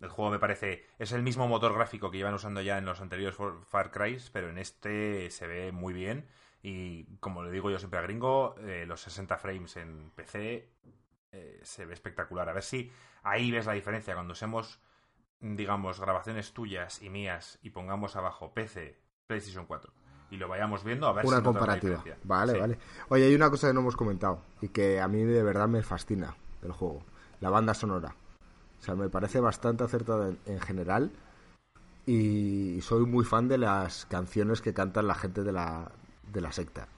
[0.00, 0.86] El juego me parece...
[1.00, 3.36] Es el mismo motor gráfico que llevan usando ya en los anteriores
[3.68, 6.28] Far Cry, pero en este se ve muy bien.
[6.62, 10.70] Y como le digo yo siempre a Gringo, eh, los 60 frames en PC
[11.32, 12.48] eh, se ve espectacular.
[12.48, 12.92] A ver si
[13.24, 14.80] ahí ves la diferencia cuando usemos,
[15.40, 19.92] digamos, grabaciones tuyas y mías y pongamos abajo PC, PlayStation 4
[20.30, 22.04] y lo vayamos viendo a ver Una si comparativa.
[22.24, 22.58] Vale, Sí.
[22.60, 22.78] vale.
[23.08, 25.82] Oye, hay una cosa que no hemos comentado y que a mí de verdad me
[25.82, 27.02] fascina del juego.
[27.40, 28.14] La banda sonora.
[28.78, 31.10] O sea, me parece bastante acertada en, en general
[32.06, 35.92] y soy muy fan de las canciones que cantan la gente de la,
[36.32, 36.88] de la secta.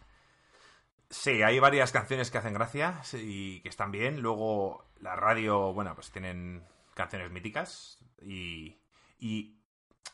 [1.11, 4.21] Sí, hay varias canciones que hacen gracia y que están bien.
[4.21, 6.65] Luego la radio, bueno, pues tienen
[6.95, 8.79] canciones míticas y,
[9.19, 9.59] y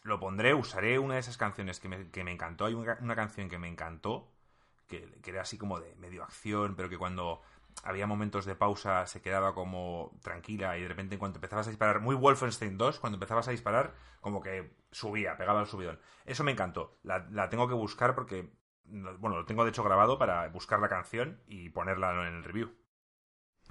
[0.09, 2.67] lo pondré, usaré una de esas canciones que me, que me encantó.
[2.67, 4.33] Hay una, canción que me encantó,
[4.89, 7.43] que, era así como de medio acción, pero que cuando
[7.85, 11.71] había momentos de pausa se quedaba como tranquila y de repente en cuanto empezabas a
[11.71, 16.01] disparar, muy Wolfenstein 2, cuando empezabas a disparar, como que subía, pegaba el subidón.
[16.27, 16.99] Eso me encantó.
[17.03, 18.53] La, la tengo que buscar porque,
[18.85, 22.45] no- bueno, lo tengo de hecho grabado para buscar la canción y ponerla en el
[22.45, 22.73] review.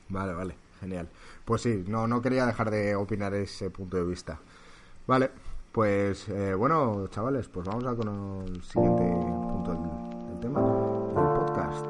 [0.09, 1.09] Vale, vale, genial.
[1.45, 4.39] Pues sí, no, no quería dejar de opinar ese punto de vista.
[5.07, 5.31] Vale,
[5.77, 8.07] pues eh, bueno, chavales, pues vamos a con
[8.47, 11.85] el siguiente punto del, tema, del podcast.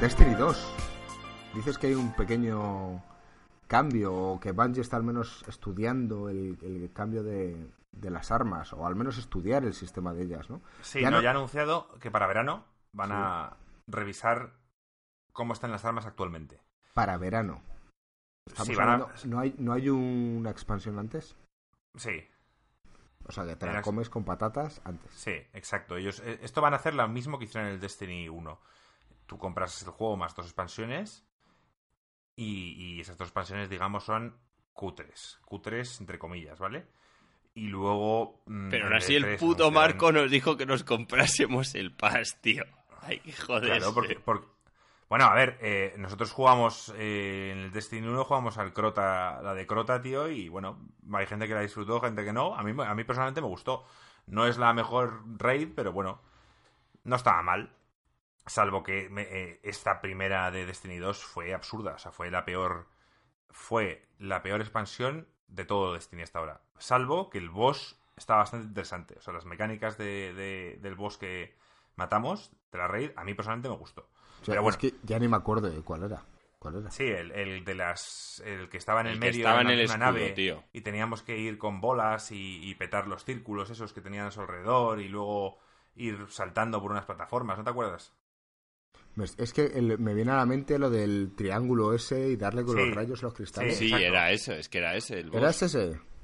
[0.00, 0.74] Destiny 2.
[1.54, 3.02] Dices que hay un pequeño
[3.66, 7.54] cambio o que Bungie está al menos estudiando el cambio de,
[7.92, 10.62] de, las armas o al menos estudiar el sistema de ellas, ¿no?
[10.82, 14.54] Sí, ya, no, ya ha anunciado que para verano van a revisar
[15.32, 16.60] cómo están las armas actualmente.
[16.94, 17.62] Para verano.
[18.64, 19.08] Sí, van a...
[19.24, 21.36] ¿no, hay, ¿No hay una expansión antes?
[21.96, 22.28] Sí.
[23.26, 25.12] O sea, que te la comes con patatas antes.
[25.14, 25.96] Sí, exacto.
[25.96, 28.60] Ellos, eh, esto van a hacer lo mismo que hicieron en el Destiny 1.
[29.26, 31.24] Tú compras el juego más dos expansiones
[32.34, 34.36] y, y esas dos expansiones, digamos, son
[34.72, 35.38] cutres.
[35.44, 36.88] Cutres, entre comillas, ¿vale?
[37.60, 38.40] Y luego...
[38.46, 42.64] Mm, Pero ahora sí el puto Marco nos dijo que nos comprásemos el pas, tío.
[43.02, 43.78] Ay, joder.
[43.78, 44.18] Claro, porque,
[45.10, 49.52] Bueno, a ver, eh, nosotros jugamos eh, en el Destiny 1, jugamos al Crota, la
[49.52, 52.54] de Crota, tío, y bueno, hay gente que la disfrutó, gente que no.
[52.54, 53.84] A mí, a mí personalmente me gustó.
[54.26, 56.22] No es la mejor raid, pero bueno,
[57.04, 57.76] no estaba mal.
[58.46, 62.88] Salvo que eh, esta primera de Destiny 2 fue absurda, o sea, fue la peor.
[63.50, 66.60] Fue la peor expansión de todo Destiny hasta ahora.
[66.78, 69.16] Salvo que el boss está bastante interesante.
[69.18, 71.54] O sea, las mecánicas de, del boss que
[71.96, 74.08] matamos, de la raid, a mí personalmente me gustó.
[74.46, 76.22] Pero bueno, es que ya ni me acuerdo de cuál era.
[76.58, 76.90] ¿Cuál era?
[76.90, 78.42] Sí, el, de las.
[78.44, 80.30] El que estaba en el, el medio de en una, el nave.
[80.30, 80.62] Tío.
[80.72, 84.40] Y teníamos que ir con bolas y, petar los círculos esos que tenían a su
[84.40, 85.58] alrededor y luego
[85.96, 88.14] ir saltando por unas plataformas, ¿no te acuerdas?
[89.36, 89.68] Es que
[89.98, 93.34] me viene a la mente lo del triángulo ese y darle con los rayos los
[93.34, 93.76] cristales.
[93.76, 95.20] Sí, era eso, es que era ese.
[95.20, 95.68] El ¿Era ese?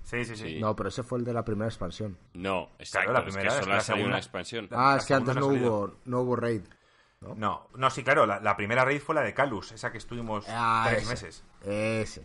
[0.03, 2.17] Sí, sí, sí, No, pero ese fue el de la primera expansión.
[2.35, 4.69] No, exacto, la primera, es que solo salido una expansión.
[4.71, 6.63] ah, es que antes no hubo, no hubo raid.
[7.21, 7.69] ¿no?
[7.75, 11.09] no, sí, claro, la, primera raid fue la de Calus, esa que estuvimos ah, tres
[11.09, 11.45] meses.
[11.65, 12.25] Ese,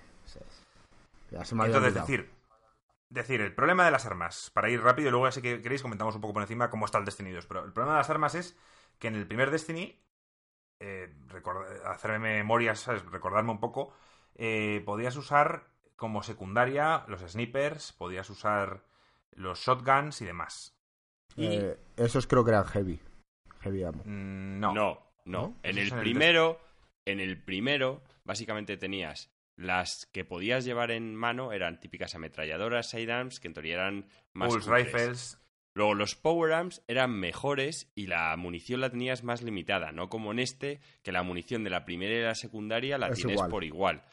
[1.31, 2.29] Ya se me Entonces, decir,
[3.09, 6.21] decir, el problema de las armas, para ir rápido y luego si queréis comentamos un
[6.21, 8.55] poco por encima cómo está el Destiny 2, pero el problema de las armas es
[8.99, 9.99] que en el primer Destiny
[10.81, 11.13] eh,
[11.85, 13.93] hacerme memorias, recordarme un poco,
[14.35, 18.83] eh, podías usar como secundaria los snipers, podías usar
[19.31, 20.75] los shotguns y demás.
[21.35, 21.45] Y...
[21.45, 22.99] Eh, esos creo que eran heavy.
[23.59, 24.01] Heavy ammo.
[24.05, 24.73] Mm, no.
[24.73, 25.55] No, no.
[25.61, 26.59] En el primero,
[27.05, 33.39] en el primero, básicamente tenías las que podías llevar en mano eran típicas ametralladoras, sidearms,
[33.39, 34.49] que en teoría eran más.
[34.49, 35.40] Pulse rifles.
[35.73, 40.31] Luego los power arms eran mejores y la munición la tenías más limitada, no como
[40.31, 44.03] en este, que la munición de la primera y la secundaria la tienes por igual.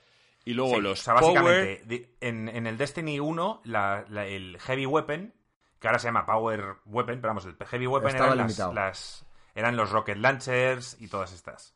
[0.44, 5.34] Y luego los básicamente, en, el Destiny 1, el Heavy Weapon,
[5.80, 9.90] que ahora se llama Power Weapon, pero vamos, el Heavy Weapon eran, las, eran los
[9.90, 11.74] Rocket Launchers y todas estas.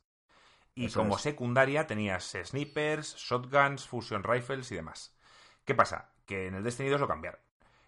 [0.74, 5.14] Y como secundaria tenías snipers, shotguns, fusion rifles y demás.
[5.64, 6.12] ¿Qué pasa?
[6.24, 7.40] Que en el Destiny 2 lo cambiaron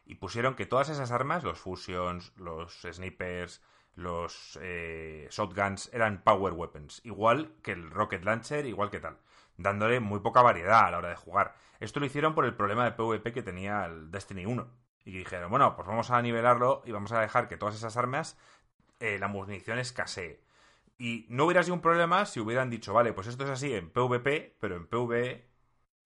[0.07, 3.63] y pusieron que todas esas armas, los fusions, los snipers,
[3.95, 9.19] los eh, shotguns, eran power weapons, igual que el rocket launcher, igual que tal,
[9.57, 11.55] dándole muy poca variedad a la hora de jugar.
[11.81, 14.67] Esto lo hicieron por el problema de PvP que tenía el Destiny 1.
[15.07, 18.39] Y dijeron, bueno, pues vamos a nivelarlo y vamos a dejar que todas esas armas,
[19.01, 20.41] eh, la munición escasee.
[20.99, 23.91] Y no hubiera sido un problema si hubieran dicho, vale, pues esto es así en
[23.91, 25.47] PvP, pero en PvE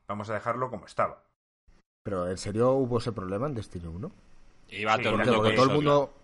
[0.08, 1.27] vamos a dejarlo como estaba.
[2.08, 4.10] Pero ¿en serio hubo ese problema en Destiny 1?
[4.70, 6.14] Iba todo, el mundo, con todo el mundo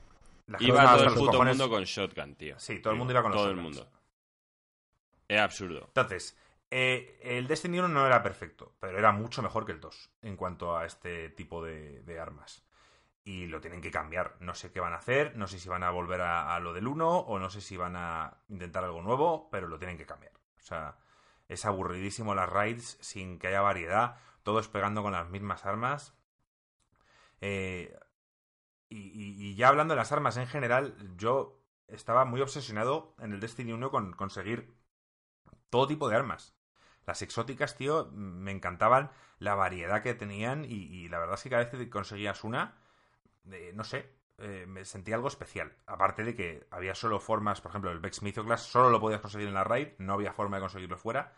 [0.61, 2.59] Iba todo el puto mundo con shotgun, tío.
[2.59, 3.87] Sí, todo el mundo iba con Todo el mundo.
[5.29, 5.85] Es absurdo.
[5.89, 6.39] Entonces,
[6.71, 10.37] eh, el Destiny 1 no era perfecto, pero era mucho mejor que el 2 en
[10.37, 12.65] cuanto a este tipo de, armas.
[13.23, 14.37] Y lo tienen que cambiar.
[14.41, 16.73] No sé qué van a hacer, no sé si van a volver a, a, lo
[16.73, 20.07] del 1 o no sé si van a intentar algo nuevo, pero lo tienen que
[20.07, 20.33] cambiar.
[20.57, 20.97] O sea,
[21.47, 26.15] es aburridísimo las raids sin que haya variedad todos pegando con las mismas armas.
[27.41, 27.99] Eh,
[28.89, 33.73] y, ya hablando de las armas en general, yo estaba muy obsesionado en el Destiny
[33.73, 34.73] 1 con conseguir
[35.69, 36.55] todo tipo de armas.
[37.07, 41.65] Las exóticas, tío, me encantaban la variedad que tenían y, la verdad es que cada
[41.65, 42.79] vez que conseguías una,
[43.75, 45.77] no sé, eh, me sentía algo especial.
[45.87, 49.49] Aparte de que había solo formas, por ejemplo, el Vex Mythoclast solo lo podías conseguir
[49.49, 51.35] en la raid, no había forma de conseguirlo fuera.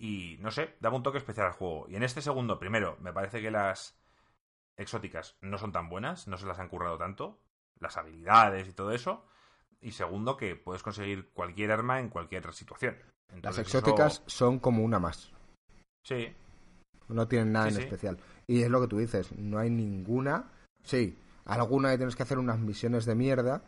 [0.00, 1.86] Y no sé, daba un toque especial al juego.
[1.90, 4.00] Y en este segundo, primero, me parece que las
[4.78, 7.38] exóticas no son tan buenas, no se las han currado tanto,
[7.80, 9.26] las habilidades y todo eso.
[9.78, 12.96] Y segundo, que puedes conseguir cualquier arma en cualquier situación.
[13.42, 15.32] las exóticas son como una más.
[16.02, 16.34] Sí.
[17.08, 18.18] No tienen nada en especial.
[18.46, 20.50] Y es lo que tú dices, no hay ninguna.
[20.82, 23.62] Sí, alguna que tienes que hacer unas misiones de mierda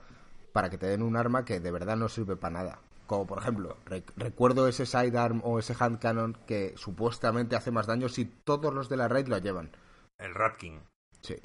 [0.55, 2.79] para que te den un arma que de verdad no sirve para nada.
[3.13, 3.77] Como por ejemplo,
[4.17, 8.89] recuerdo ese sidearm o ese hand cannon que supuestamente hace más daño si todos los
[8.89, 9.71] de la raid lo llevan.
[10.17, 10.81] El Rat King.
[11.21, 11.37] Sí.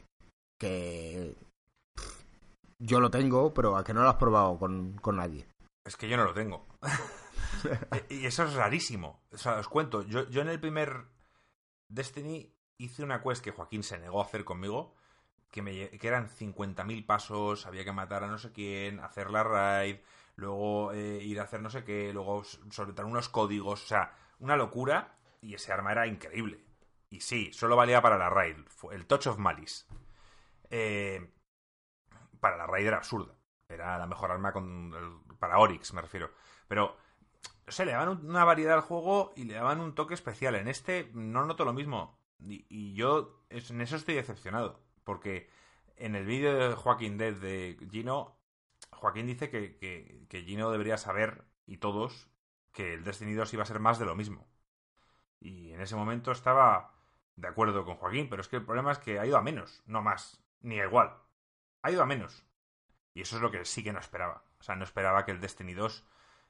[0.58, 1.36] Que.
[2.80, 5.46] Yo lo tengo, pero a que no lo has probado con, nadie.
[5.84, 6.66] Es que yo no lo tengo.
[8.10, 9.20] y eso es rarísimo.
[9.34, 11.08] O sea, os cuento, yo, yo en el primer
[11.90, 14.96] Destiny hice una quest que Joaquín se negó a hacer conmigo,
[15.52, 19.44] que, me, que eran 50.000 pasos, había que matar a no sé quién, hacer la
[19.44, 19.98] raid,
[20.38, 24.56] luego eh, ir a hacer no sé qué, luego soltar unos códigos, o sea, una
[24.56, 26.64] locura, y ese arma era increíble.
[27.10, 28.58] Y sí, solo valía para la raid,
[28.92, 29.86] el Touch of Malice.
[30.70, 31.34] Eh,
[32.40, 33.34] para la raid era absurda.
[33.70, 36.32] Era la mejor arma con para Oryx, me refiero.
[36.68, 36.96] Pero,
[37.66, 40.56] no sé, le daban una variedad al juego y le daban un toque especial.
[40.56, 42.18] En este no noto lo mismo.
[42.40, 44.82] Y, yo en eso estoy decepcionado.
[45.04, 45.50] Porque
[45.96, 48.37] en el vídeo de Joaquín Dead de Gino,
[48.92, 52.30] Joaquín dice que, que, Gino debería saber, y todos,
[52.74, 54.48] que el Destiny 2 iba a ser más de lo mismo.
[55.40, 56.94] Y en ese momento estaba
[57.36, 59.84] de acuerdo con Joaquín, pero es que el problema es que ha ido a menos,
[59.86, 61.16] no más, ni a igual.
[61.84, 62.46] Ha ido a menos.
[63.14, 64.44] Y eso es lo que sí que no esperaba.
[64.60, 66.06] O sea, no esperaba que el Destiny 2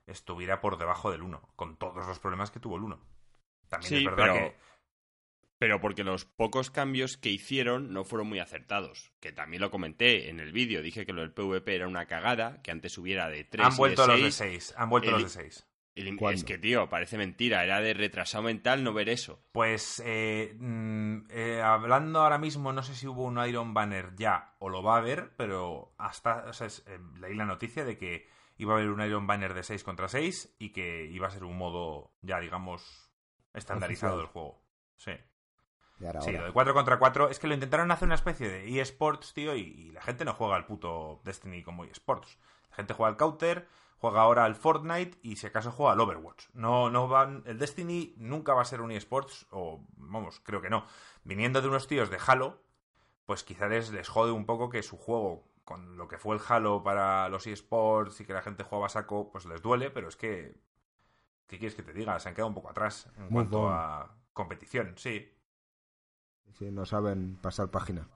[0.05, 2.99] estuviera por debajo del 1, con todos los problemas que tuvo el 1.
[3.67, 4.33] También es verdad pero...
[4.33, 4.55] que.
[5.59, 9.11] Pero porque los pocos cambios que hicieron no fueron muy acertados.
[9.19, 10.81] Que también lo comenté en el vídeo.
[10.81, 14.03] Dije que lo del PvP era una cagada, que antes hubiera de 3 Han vuelto
[14.03, 14.73] y de los de 6.
[14.77, 15.67] Han vuelto los de 6.
[16.31, 17.63] Es que, tío, parece mentira.
[17.63, 19.39] Era de retrasado mental no ver eso.
[19.51, 24.55] Pues, eh, mm, eh, hablando ahora mismo, no sé si hubo un Iron Banner ya
[24.59, 28.27] o lo va a haber, pero hasta o sea, eh, leí la noticia de que
[28.57, 31.43] iba a haber un Iron Banner de 6 contra 6 y que iba a ser
[31.43, 33.11] un modo ya, digamos,
[33.53, 34.61] estandarizado del juego.
[34.97, 35.13] Sí.
[36.21, 39.33] Sí, lo de 4 contra 4 es que lo intentaron hacer una especie de eSports,
[39.33, 42.37] tío, y, y la gente no juega al puto Destiny como eSports.
[42.69, 43.67] La gente juega al Counter
[43.99, 46.49] juega ahora al Fortnite y si acaso juega al Overwatch.
[46.53, 47.43] No, no van.
[47.45, 50.85] El Destiny nunca va a ser un eSports, o vamos, creo que no.
[51.23, 52.61] Viniendo de unos tíos de Halo,
[53.25, 56.41] pues quizás les, les jode un poco que su juego, con lo que fue el
[56.47, 60.15] Halo para los eSports y que la gente jugaba saco, pues les duele, pero es
[60.15, 60.55] que.
[61.47, 62.19] ¿Qué quieres que te diga?
[62.19, 65.33] Se han quedado un poco atrás en cuanto a competición, sí.
[66.53, 68.07] Sí, no saben pasar página.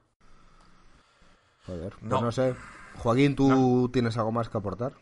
[1.65, 2.21] Joder, pues no.
[2.21, 2.55] no sé.
[2.95, 4.93] Joaquín, ¿tú tienes algo más que aportar?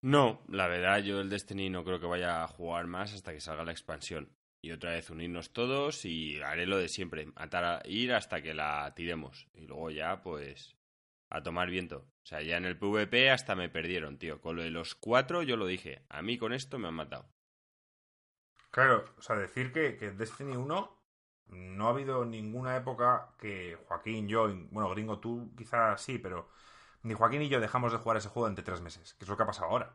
[0.00, 3.40] No, la verdad, yo el Destiny no creo que vaya a jugar más hasta que
[3.40, 4.30] salga la expansión.
[4.62, 8.54] Y otra vez unirnos todos y haré lo de siempre, matar a ir hasta que
[8.54, 9.48] la tiremos.
[9.54, 10.76] Y luego ya, pues,
[11.28, 12.06] a tomar viento.
[12.22, 14.40] O sea, ya en el PvP hasta me perdieron, tío.
[14.40, 16.02] Con lo de los cuatro yo lo dije.
[16.08, 17.28] A mí con esto me han matado.
[18.70, 20.95] Claro, o sea, decir que, que Destiny 1
[21.48, 26.48] no ha habido ninguna época que Joaquín, yo, bueno, gringo, tú quizás sí, pero
[27.02, 29.36] ni Joaquín y yo dejamos de jugar ese juego entre tres meses, que es lo
[29.36, 29.94] que ha pasado ahora.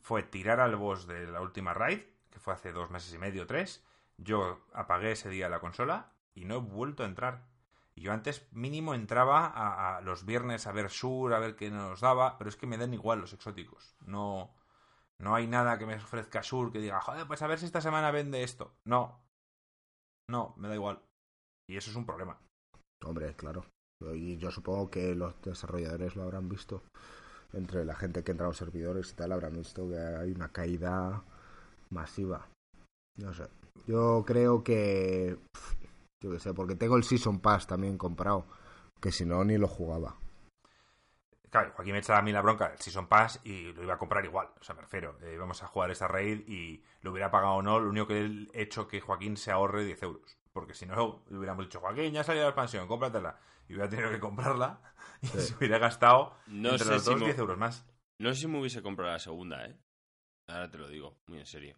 [0.00, 2.00] Fue tirar al boss de la última raid,
[2.30, 3.84] que fue hace dos meses y medio, tres.
[4.18, 7.44] Yo apagué ese día la consola y no he vuelto a entrar.
[7.94, 12.00] Y yo antes mínimo entraba a, los viernes a ver Sur, a ver qué nos
[12.00, 13.96] daba, pero es que me den igual los exóticos.
[14.00, 14.54] No,
[15.18, 17.80] no hay nada que me ofrezca Sur que diga, joder, pues a ver si esta
[17.80, 18.74] semana vende esto.
[18.84, 19.25] No.
[20.28, 21.00] No, me da igual.
[21.68, 22.38] Y eso es un problema.
[23.04, 23.64] Hombre, claro.
[24.14, 26.82] Y yo supongo que los desarrolladores lo habrán visto.
[27.52, 30.48] Entre la gente que entra a los servidores y tal, habrán visto que hay una
[30.48, 31.22] caída
[31.90, 32.48] masiva.
[33.16, 33.44] No sé.
[33.86, 35.38] Yo creo que.
[36.22, 38.46] Yo qué sé, porque tengo el Season Pass también comprado.
[39.00, 40.16] Que si no, ni lo jugaba.
[41.50, 43.98] Claro, Joaquín me echaba a mí la bronca del Season Pass y lo iba a
[43.98, 44.48] comprar igual.
[44.60, 47.62] O sea, me refiero, eh, íbamos a jugar esta raid y lo hubiera pagado o
[47.62, 47.78] no.
[47.78, 50.38] Lo único que he hecho que Joaquín se ahorre 10 euros.
[50.52, 53.88] Porque si no, le hubiéramos dicho, Joaquín, ya ha salido la expansión, cómpratela y hubiera
[53.88, 54.80] tenido que comprarla
[55.22, 57.86] y se hubiera gastado no entre los dos 10 euros más.
[58.18, 59.76] No sé si me hubiese comprado la segunda, ¿eh?
[60.48, 61.76] Ahora te lo digo, muy en serio.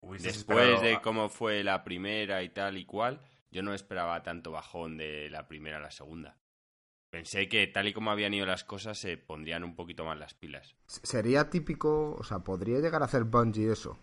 [0.00, 4.96] Después de cómo fue la primera y tal y cual, yo no esperaba tanto bajón
[4.96, 6.36] de la primera a la segunda.
[7.12, 10.32] Pensé que tal y como habían ido las cosas se pondrían un poquito más las
[10.32, 10.74] pilas.
[10.86, 13.98] Sería típico, o sea, podría llegar a hacer Bungie eso.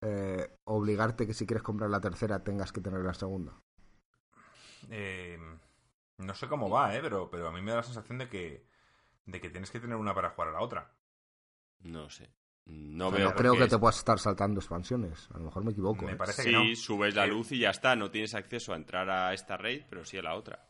[0.00, 3.58] Eh, obligarte que si quieres comprar la tercera tengas que tener la segunda.
[4.88, 5.36] Eh,
[6.18, 7.00] no sé cómo va, ¿eh?
[7.02, 8.68] Pero, pero a mí me da la sensación de que,
[9.26, 10.94] de que tienes que tener una para jugar a la otra.
[11.80, 12.30] No sé.
[12.66, 13.34] No veo.
[13.34, 15.28] creo que te puedas estar saltando expansiones.
[15.32, 16.04] A lo mejor me equivoco.
[16.06, 16.16] Me ¿eh?
[16.16, 16.76] parece sí, que no.
[16.76, 17.96] subes la luz y ya está.
[17.96, 20.68] No tienes acceso a entrar a esta raid, pero sí a la otra.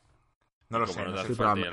[0.73, 1.05] No lo sé.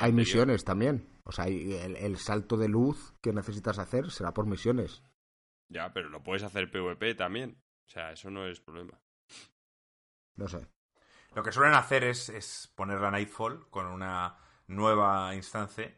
[0.01, 1.07] hay misiones también.
[1.23, 5.03] O sea, el, el, salto de luz que necesitas hacer será por misiones.
[5.69, 7.63] Ya, pero lo puedes hacer PvP también.
[7.87, 8.99] O sea, eso no es problema.
[10.35, 10.67] No sé.
[11.33, 14.37] Lo que suelen hacer es, es poner la Nightfall con una
[14.67, 15.97] nueva instancia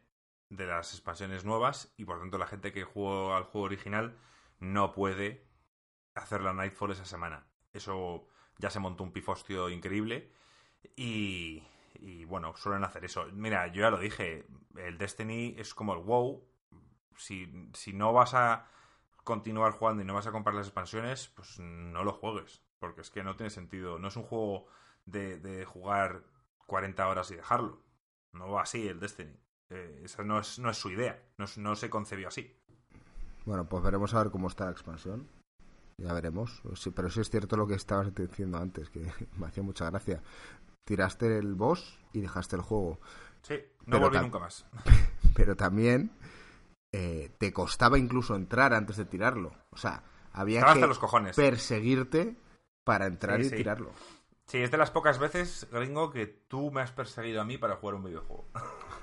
[0.50, 4.16] de las expansiones nuevas y por tanto la gente que jugó al juego original
[4.60, 5.48] no puede
[6.14, 7.48] hacer la Nightfall esa semana.
[7.74, 8.28] Eso
[8.60, 10.32] ya se montó un pifostio increíble
[10.96, 11.64] y,
[11.96, 13.26] y bueno, suelen hacer eso.
[13.34, 16.48] Mira, yo ya lo dije, el Destiny es como el WoW.
[17.16, 18.68] Si, si no vas a
[19.24, 22.64] continuar jugando y no vas a comprar las expansiones, pues no lo juegues.
[22.80, 24.00] Porque es que no tiene sentido.
[24.00, 24.68] No es un juego
[25.06, 26.24] de, de jugar
[26.66, 27.84] 40 horas y dejarlo.
[28.34, 29.38] No va así el Destiny.
[29.70, 31.22] Eh, esa no es, no es su idea.
[31.38, 32.58] No, no se concebió así.
[33.46, 35.28] Bueno, pues veremos a ver cómo está la expansión.
[35.98, 36.62] Ya veremos.
[36.96, 39.00] Pero sí es cierto lo que estabas diciendo antes, que
[39.38, 40.22] me hacía mucha gracia.
[40.86, 43.00] Tiraste el boss y dejaste el juego.
[43.42, 43.56] Sí,
[43.86, 44.66] no Pero volví nunca más.
[45.36, 46.12] Pero también
[46.92, 49.54] eh, te costaba incluso entrar antes de tirarlo.
[49.72, 50.04] O sea,
[50.34, 51.36] había Estaba que los cojones.
[51.36, 52.36] perseguirte
[52.84, 53.56] para entrar Sí, y sí.
[53.58, 53.92] tirarlo.
[54.48, 57.78] Sí, es de las pocas veces, gringo, que tú me has perseguido a mí para
[57.78, 58.50] jugar un videojuego.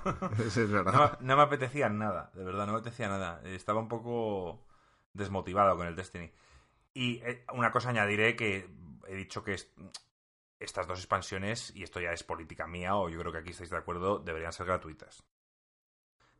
[0.45, 0.93] Eso es verdad.
[0.93, 3.41] No, no me apetecía nada, de verdad, no me apetecía nada.
[3.45, 4.67] Estaba un poco
[5.13, 6.31] desmotivado con el Destiny.
[6.93, 8.69] Y eh, una cosa añadiré que
[9.07, 9.71] he dicho que es-
[10.59, 13.69] estas dos expansiones, y esto ya es política mía, o yo creo que aquí estáis
[13.69, 15.23] de acuerdo, deberían ser gratuitas.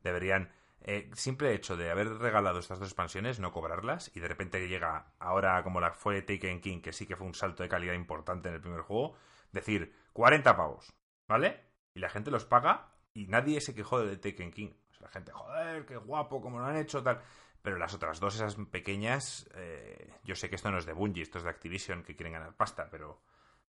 [0.02, 0.52] Deberían,
[0.82, 5.12] eh, simple hecho de haber regalado estas dos expansiones, no cobrarlas, y de repente llega
[5.18, 8.48] ahora como la fue Taken King, que sí que fue un salto de calidad importante
[8.48, 9.16] en el primer juego,
[9.52, 10.92] decir 40 pavos,
[11.28, 11.64] ¿vale?
[11.94, 14.70] Y la gente los paga y nadie se quejó de Taken King.
[14.90, 17.20] O sea, la gente, joder, qué guapo, como lo han hecho, tal.
[17.62, 21.22] Pero las otras dos, esas pequeñas, eh, yo sé que esto no es de Bungie,
[21.22, 23.20] esto es de Activision, que quieren ganar pasta, pero,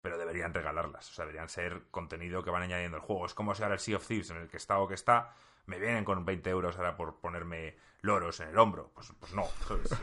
[0.03, 1.11] pero deberían regalarlas.
[1.11, 3.26] O sea, deberían ser contenido que van añadiendo al juego.
[3.26, 5.34] Es como si ahora el Sea of Thieves, en el que está o que está,
[5.66, 8.90] me vienen con 20 euros ahora por ponerme loros en el hombro.
[8.94, 9.44] Pues, pues no,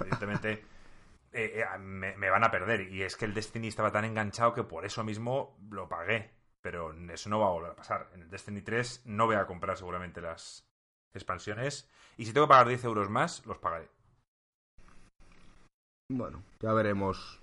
[0.01, 0.51] evidentemente
[1.31, 2.91] eh, eh, me, me van a perder.
[2.91, 6.31] Y es que el Destiny estaba tan enganchado que por eso mismo lo pagué.
[6.61, 8.09] Pero eso no va a volver a pasar.
[8.13, 10.67] En el Destiny 3 no voy a comprar seguramente las
[11.13, 11.89] expansiones.
[12.17, 13.89] Y si tengo que pagar 10 euros más, los pagaré.
[16.09, 17.41] Bueno, ya veremos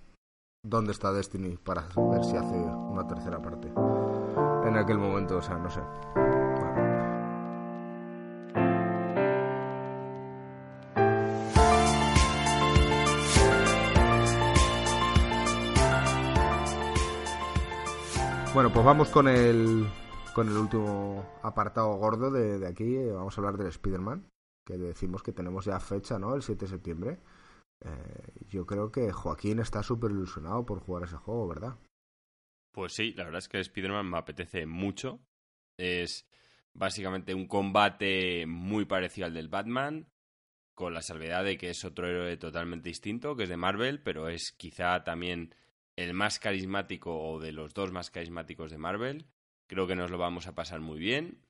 [0.65, 3.69] dónde está Destiny para ver si hace una tercera parte.
[4.67, 5.81] En aquel momento, o sea, no sé.
[18.55, 18.71] Bueno.
[18.73, 19.87] Pues vamos con el
[20.33, 22.97] con el último apartado gordo de, de aquí.
[23.09, 24.31] Vamos a hablar del Spider-Man,
[24.65, 26.35] que decimos que tenemos ya fecha, ¿no?
[26.35, 27.21] El 7 de septiembre.
[27.81, 31.79] Eh, yo creo que Joaquín está súper ilusionado por jugar ese juego, ¿verdad?
[32.73, 35.21] Pues sí, la verdad es que Spider-Man me apetece mucho.
[35.77, 36.27] Es
[36.73, 40.09] básicamente un combate muy parecido al del Batman,
[40.75, 44.29] con la salvedad de que es otro héroe totalmente distinto, que es de Marvel, pero
[44.29, 45.55] es quizá también
[45.97, 49.27] el más carismático o de los dos más carismáticos de Marvel.
[49.67, 51.44] Creo que nos lo vamos a pasar muy bien.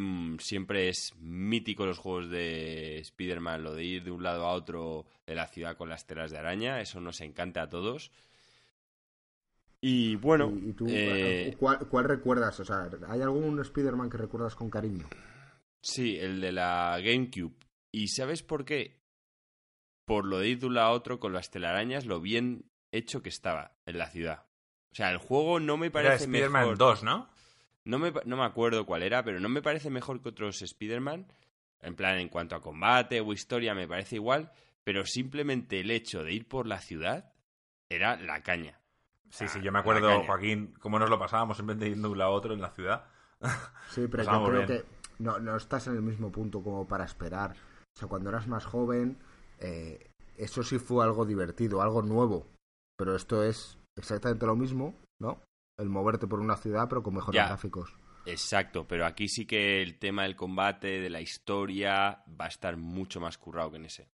[0.00, 4.52] Mm, siempre es mítico los juegos de Spider-Man, lo de ir de un lado a
[4.52, 8.10] otro de la ciudad con las telas de araña, eso nos encanta a todos.
[9.82, 12.58] Y bueno, ¿Y, y tú, eh, ¿cuál, cuál recuerdas?
[12.60, 15.06] O sea, ¿hay algún Spider-Man que recuerdas con cariño?
[15.82, 17.56] sí, el de la GameCube.
[17.92, 19.02] ¿Y sabes por qué?
[20.06, 23.22] Por lo de ir de un lado a otro con las telarañas, lo bien hecho
[23.22, 24.46] que estaba en la ciudad.
[24.92, 26.78] O sea, el juego no me Era parece Spider-Man mejor.
[26.78, 27.29] 2, ¿no?
[27.84, 30.62] No me, pa- no me acuerdo cuál era, pero no me parece mejor que otros
[30.62, 31.26] Spider-Man.
[31.82, 34.52] En plan, en cuanto a combate o historia, me parece igual.
[34.84, 37.32] Pero simplemente el hecho de ir por la ciudad
[37.88, 38.80] era la caña.
[39.30, 40.22] Sí, Ah, sí, yo me acuerdo.
[40.24, 42.60] Joaquín, cómo nos lo pasábamos en vez de ir de un lado a otro en
[42.60, 43.04] la ciudad.
[43.90, 44.66] Sí, pero yo creo bien.
[44.66, 44.84] que
[45.18, 47.56] no, no estás en el mismo punto como para esperar.
[47.96, 49.18] O sea, cuando eras más joven,
[49.58, 52.46] eh, eso sí fue algo divertido, algo nuevo.
[52.96, 55.40] Pero esto es exactamente lo mismo, ¿no?
[55.80, 57.46] El moverte por una ciudad, pero con mejores Ya.
[57.46, 57.94] gráficos.
[58.26, 62.76] Exacto, pero aquí sí que el tema del combate, de la historia, va a estar
[62.76, 64.08] mucho más currado que en ese.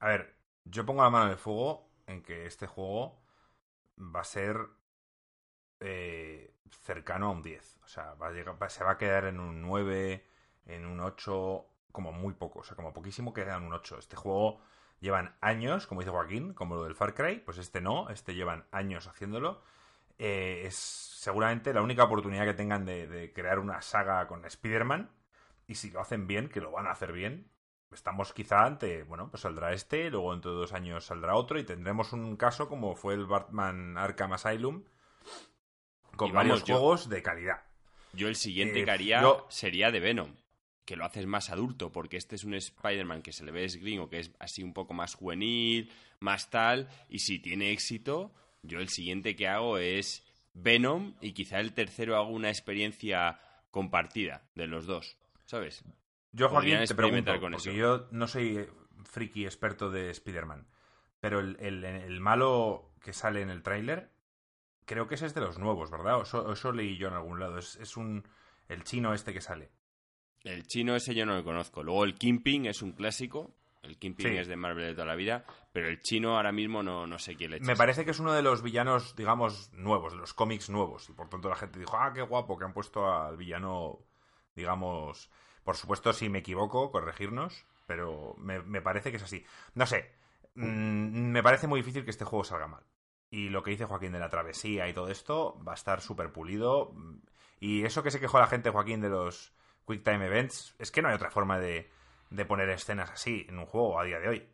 [0.00, 0.34] A ver,
[0.64, 3.22] yo pongo la mano en el fuego en que este juego
[3.98, 4.58] va a ser
[5.80, 7.78] eh, cercano a un 10.
[7.84, 10.26] O sea, va a llegar, va- se va a quedar en un 9,
[10.66, 12.60] en un 8, como muy poco.
[12.60, 13.98] O sea, como poquísimo queda en un 8.
[13.98, 14.60] Este juego
[15.00, 17.38] llevan años, como dice Joaquín, como lo del Far Cry.
[17.40, 19.62] Pues este no, este llevan años haciéndolo.
[20.18, 25.10] Eh, es seguramente la única oportunidad que tengan de, de crear una saga con Spider-Man.
[25.66, 27.50] Y si lo hacen bien, que lo van a hacer bien,
[27.90, 31.64] estamos quizá ante, bueno, pues saldrá este, luego dentro de dos años saldrá otro y
[31.64, 34.82] tendremos un caso como fue el Batman Arkham Asylum
[36.16, 37.62] con vamos, varios yo- juegos de calidad.
[38.12, 40.34] Yo el siguiente Eh, que haría yo- sería de Venom,
[40.84, 43.76] que lo haces más adulto, porque este es un Spider-Man que se le ve es
[43.76, 45.90] gringo, que es así un poco más juvenil,
[46.20, 48.32] más tal, y si tiene éxito,
[48.64, 53.40] yo el siguiente que hago es Venom y quizá el tercero hago una experiencia
[53.70, 55.84] compartida de los dos, ¿sabes?
[56.32, 57.76] Yo, Joaquín, te pregunto, con porque eso.
[57.78, 58.66] yo no soy
[59.04, 60.66] friki experto de Spider-Man,
[61.20, 64.10] pero el, el- el malo que sale en el tráiler,
[64.84, 66.18] creo que ese es de los nuevos, ¿verdad?
[66.18, 67.58] O Eso, eso leí yo en algún lado.
[67.58, 68.26] Es, es un...
[68.68, 69.70] el chino este que sale.
[70.42, 71.82] El chino ese yo no lo conozco.
[71.82, 73.54] Luego el Kingpin es un clásico.
[73.84, 77.06] El Kingpin es de Marvel de toda la vida, pero el chino ahora mismo no,
[77.06, 77.66] no sé quién le echa.
[77.66, 81.08] Me parece que es uno de los villanos, digamos, nuevos, de los cómics nuevos.
[81.08, 83.98] Y por tanto la gente dijo, ah, qué guapo que han puesto al villano,
[84.54, 85.30] digamos...
[85.64, 89.44] Por supuesto, si me equivoco, corregirnos, pero me, parece que es así.
[89.74, 90.12] No sé,
[90.54, 92.84] mm, me parece muy difícil que este juego salga mal.
[93.30, 96.32] Y lo que dice Joaquín de la travesía y todo esto va a estar súper
[96.32, 96.94] pulido.
[97.58, 99.54] Y eso que se quejó la gente, Joaquín, de los
[99.86, 101.90] Quick Time Events, es que no hay otra forma de,
[102.34, 104.48] de poner escenas así en un juego a día de hoy.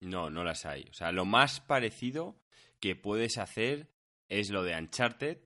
[0.00, 0.86] No, no las hay.
[0.90, 2.40] O sea, lo más parecido
[2.78, 3.90] que puedes hacer
[4.28, 5.38] es lo de Uncharted,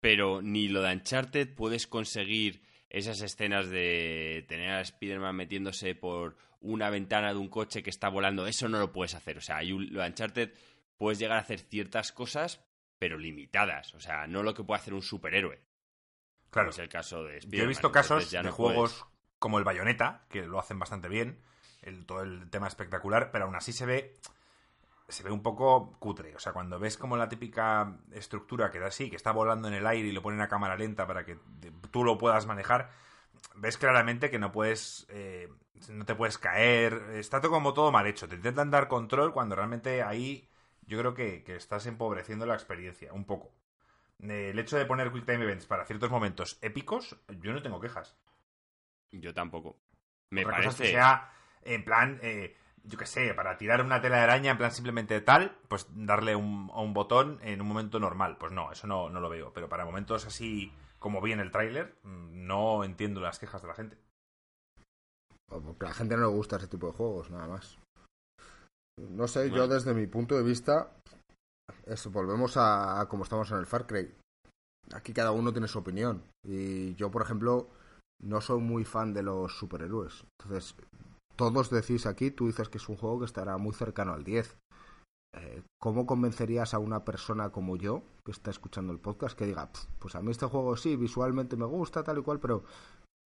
[0.00, 6.36] pero ni lo de Uncharted puedes conseguir esas escenas de tener a Spider-Man metiéndose por
[6.60, 8.46] una ventana de un coche que está volando.
[8.46, 9.38] Eso no lo puedes hacer.
[9.38, 10.52] O sea, hay lo de Uncharted
[10.96, 12.62] puedes llegar a hacer ciertas cosas,
[12.98, 13.94] pero limitadas.
[13.94, 15.62] O sea, no lo que puede hacer un superhéroe.
[16.50, 16.70] Claro.
[16.70, 19.06] es el caso de Yo he visto casos de juegos
[19.40, 21.40] como el Bayonetta, que lo hacen bastante bien,
[21.82, 24.20] el, todo el tema espectacular, pero aún así se ve
[25.10, 26.34] se ve un poco cutre.
[26.36, 29.74] O sea, cuando ves como la típica estructura que da así, que está volando en
[29.74, 31.38] el aire y lo ponen a cámara lenta para que
[31.90, 32.90] tú lo puedas manejar,
[33.56, 35.06] ves claramente que no puedes.
[35.10, 35.48] Eh,
[35.88, 36.94] no te puedes caer.
[37.14, 38.28] Está todo como todo mal hecho.
[38.28, 40.48] Te intentan dar control cuando realmente ahí
[40.86, 43.52] yo creo que, que estás empobreciendo la experiencia, un poco.
[44.20, 48.16] El hecho de poner Quick Time Events para ciertos momentos épicos, yo no tengo quejas.
[49.12, 49.78] Yo tampoco.
[50.32, 50.68] Me Otra parece.
[50.68, 51.32] Cosa que sea
[51.62, 55.20] en plan, eh, yo qué sé, para tirar una tela de araña, en plan simplemente
[55.20, 58.38] tal, pues darle un, a un botón en un momento normal.
[58.38, 59.52] Pues no, eso no, no lo veo.
[59.52, 63.68] Pero para momentos así, como vi en el tráiler, mm, no entiendo las quejas de
[63.68, 63.98] la gente.
[65.48, 67.78] Porque a la gente no le gusta ese tipo de juegos, nada más.
[68.96, 70.92] No sé, yo desde mi punto de vista,
[71.86, 74.14] eso, volvemos a, a como estamos en el Far Cry.
[74.92, 76.22] Aquí cada uno tiene su opinión.
[76.44, 77.70] Y yo, por ejemplo,
[78.20, 80.24] no soy muy fan de los superhéroes.
[80.38, 80.74] Entonces,
[81.36, 84.56] todos decís aquí, tú dices que es un juego que estará muy cercano al 10.
[85.32, 89.70] Eh, ¿Cómo convencerías a una persona como yo, que está escuchando el podcast, que diga,
[89.98, 92.64] pues a mí este juego sí, visualmente me gusta, tal y cual, pero,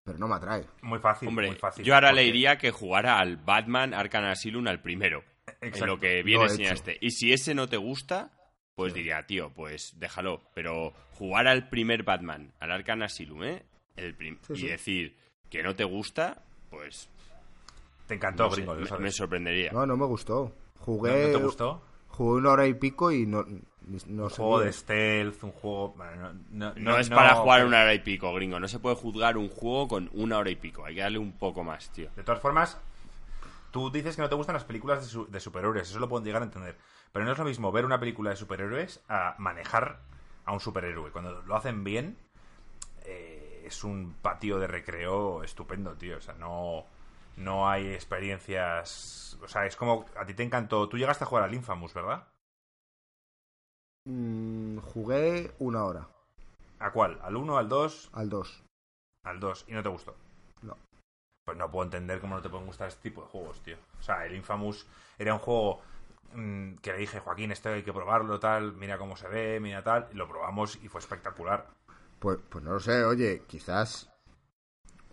[0.05, 0.66] pero no me atrae?
[0.82, 1.84] Muy fácil, muy fácil.
[1.84, 5.22] Yo ahora le diría que jugara al Batman Arkham Asylum al primero,
[5.61, 6.99] en lo que viene enseñaste.
[7.01, 8.32] Y si ese no te gusta,
[8.74, 10.43] pues diría, tío, pues déjalo.
[10.55, 13.64] Pero jugar al primer Batman, al Arkham Asylum, ¿eh?
[13.97, 14.16] El
[14.49, 15.16] y decir
[15.51, 17.09] que no te gusta, pues.
[18.07, 18.74] Te encantó, gringo.
[18.99, 19.70] me, sorprendería.
[19.72, 20.53] No, no me gustó.
[20.78, 21.26] Jugué.
[21.26, 21.82] ¿No, te gustó?
[22.09, 23.45] Jugué una hora y pico y no.
[24.07, 25.95] no un juego de stealth, un juego.
[26.51, 28.59] No, no es para jugar una hora y pico, gringo.
[28.59, 30.84] No se puede juzgar un juego con una hora y pico.
[30.84, 32.11] Hay que darle un poco más, tío.
[32.16, 32.78] De todas formas,
[33.70, 35.88] tú dices que no te gustan las películas de, de superhéroes.
[35.88, 36.76] Eso lo puedo llegar a entender.
[37.12, 40.01] Pero no es lo mismo ver una película de superhéroes a manejar
[40.45, 41.11] a un superhéroe.
[41.11, 42.16] Cuando lo hacen bien,
[43.72, 46.18] es un patio de recreo estupendo, tío.
[46.18, 46.84] O sea, no,
[47.36, 49.38] no hay experiencias.
[49.42, 50.06] O sea, es como.
[50.16, 50.88] A ti te encantó.
[50.88, 52.28] Tú llegaste a jugar al Infamous, ¿verdad?
[54.04, 56.08] Mm, jugué una hora.
[56.78, 57.18] ¿A cuál?
[57.22, 58.10] ¿Al 1, al 2?
[58.12, 58.62] Al 2.
[59.24, 59.64] Al 2.
[59.68, 60.16] ¿Y no te gustó?
[60.62, 60.76] No.
[61.44, 63.76] Pues no puedo entender cómo no te pueden gustar este tipo de juegos, tío.
[63.98, 64.86] O sea, el Infamous
[65.18, 65.80] era un juego
[66.34, 69.84] mm, que le dije, Joaquín, esto hay que probarlo, tal, mira cómo se ve, mira
[69.84, 71.68] tal, y lo probamos y fue espectacular.
[72.22, 74.08] Pues, pues no lo sé, oye, quizás.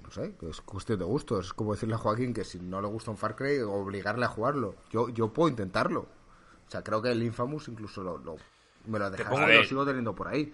[0.04, 1.48] No sé, es cuestión de gustos.
[1.48, 4.28] Es como decirle a Joaquín que si no le gusta un Far Cry, obligarle a
[4.28, 4.76] jugarlo.
[4.92, 6.02] Yo, yo puedo intentarlo.
[6.02, 8.38] O sea, creo que el Infamous incluso lo,
[8.86, 10.54] me lo dejaron y lo sigo teniendo por ahí.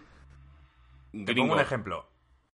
[1.12, 2.08] Te pongo un ejemplo.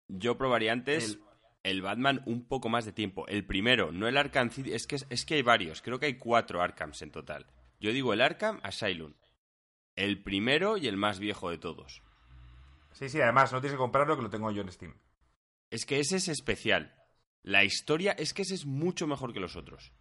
[0.08, 1.18] Yo probaría antes
[1.64, 1.82] el...
[1.82, 3.26] Batman un poco más de tiempo.
[3.28, 4.74] El primero, no el Arkham City.
[4.74, 5.82] Es que, es que hay varios.
[5.82, 7.48] Creo que hay cuatro Arkhams en total.
[7.80, 9.16] Yo digo el Arkham Asylum.
[9.96, 12.04] El primero y el más viejo de todos.
[12.98, 14.96] Sí, sí, además no tienes que comprarlo que lo tengo yo en Steam.
[15.70, 16.96] Es que ese es especial.
[17.44, 19.94] La historia es que ese es mucho mejor que los otros.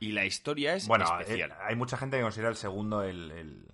[0.00, 1.52] Y la historia es bueno, especial.
[1.52, 3.68] Eh, hay mucha gente que considera el segundo el, el,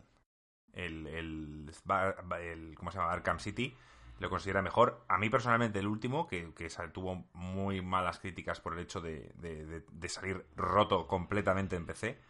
[0.74, 3.10] el, el, ¿cómo se llama?
[3.10, 3.74] Arkham City.
[4.18, 5.02] Lo considera mejor.
[5.08, 9.32] A mí personalmente el último, que, que tuvo muy malas críticas por el hecho de,
[9.34, 12.20] de, salir roto completamente en PC,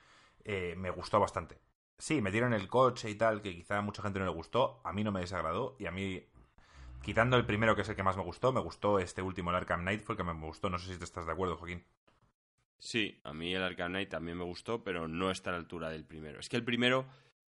[0.44, 1.58] eh, me gustó bastante.
[1.99, 4.80] Sí, me dieron el coche y tal, que quizá a mucha gente no le gustó.
[4.84, 5.76] A mí no me desagradó.
[5.78, 6.22] Y a mí,
[7.03, 9.57] quitando el primero, que es el que más me gustó, me gustó este último, el
[9.57, 10.68] Arkham Knight, fue el que me gustó.
[10.68, 11.84] No sé si te estás de acuerdo, Joaquín.
[12.78, 15.90] Sí, a mí el Arkham Knight también me gustó, pero no está a la altura
[15.90, 16.40] del primero.
[16.40, 17.07] Es que el primero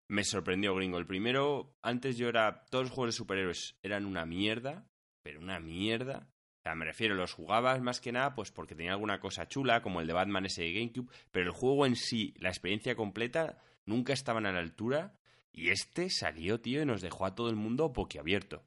[0.07, 0.97] me sorprendió, gringo.
[0.97, 2.65] El primero, antes yo era.
[2.71, 4.87] Todos los juegos de superhéroes eran una mierda,
[5.21, 6.27] pero una mierda.
[6.59, 9.81] O sea, me refiero, los jugabas más que nada pues porque tenía alguna cosa chula,
[9.81, 13.59] como el de Batman ese de GameCube, pero el juego en sí, la experiencia completa,
[13.89, 15.19] nunca estaban a la altura
[15.51, 18.63] y este salió, tío, y nos dejó a todo el mundo boquiabierto.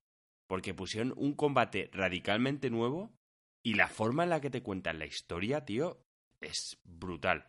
[0.47, 3.14] Porque pusieron un combate radicalmente nuevo
[3.62, 6.05] y la forma en la que te cuentan la historia, tío,
[6.41, 7.47] es brutal.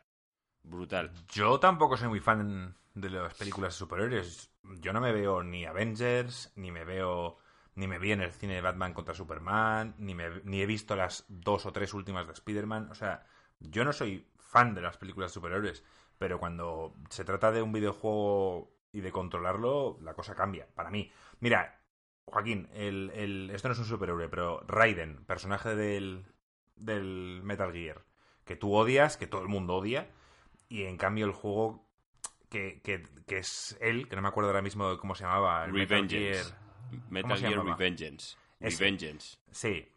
[0.62, 1.12] brutal.
[1.34, 4.52] Yo tampoco soy muy fan de las películas de superhéroes.
[4.80, 7.40] Yo no me veo ni Avengers, ni me veo.
[7.76, 10.96] Ni me vi en el cine de Batman contra Superman, ni, me, ni he visto
[10.96, 12.92] las dos o tres últimas de Spider-Man.
[12.92, 13.26] O sea,
[13.60, 15.84] yo no soy fan de las películas de superhéroes,
[16.20, 21.12] pero cuando se trata de un videojuego y de controlarlo, la cosa cambia, para mí.
[21.40, 21.82] Mira,
[22.26, 26.26] Joaquín, el, el, esto no es un superhéroe, pero Raiden, personaje del,
[26.76, 28.06] del Metal Gear,
[28.46, 30.12] que tú odias, que todo el mundo odia,
[30.70, 31.90] y en cambio el juego
[32.50, 35.66] que, que, que es él, que no me acuerdo ahora mismo de cómo se llamaba,
[35.66, 36.46] el Metal Gear...
[37.10, 38.38] Metal Gear Revengeance.
[38.60, 39.40] Revengeance.
[39.50, 39.90] Sí,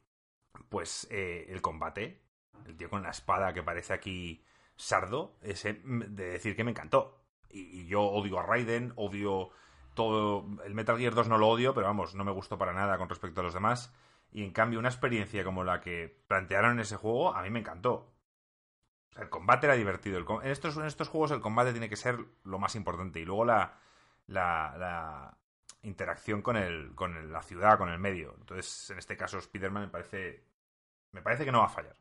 [0.70, 2.22] pues eh, el combate,
[2.66, 4.44] el tío con la espada que parece aquí
[4.76, 7.18] sardo, ese de decir que me encantó.
[7.50, 9.50] Y, yo odio a Raiden, odio
[9.94, 10.46] todo.
[10.64, 13.08] El Metal Gear 2 no lo odio, pero vamos, no me gustó para nada con
[13.08, 13.92] respecto a los demás.
[14.32, 17.60] Y en cambio, una experiencia como la que plantearon en ese juego, a mí me
[17.60, 18.12] encantó.
[19.16, 20.18] El combate era divertido.
[20.42, 23.20] En, estos, en estos juegos el combate tiene que ser lo más importante.
[23.20, 23.78] Y luego la,
[24.26, 25.38] la,
[25.82, 28.34] interacción con, el, con la ciudad, con el medio.
[28.38, 30.44] Entonces, en este caso, Spider-Man me parece.
[31.12, 31.96] Me parece que no va a fallar.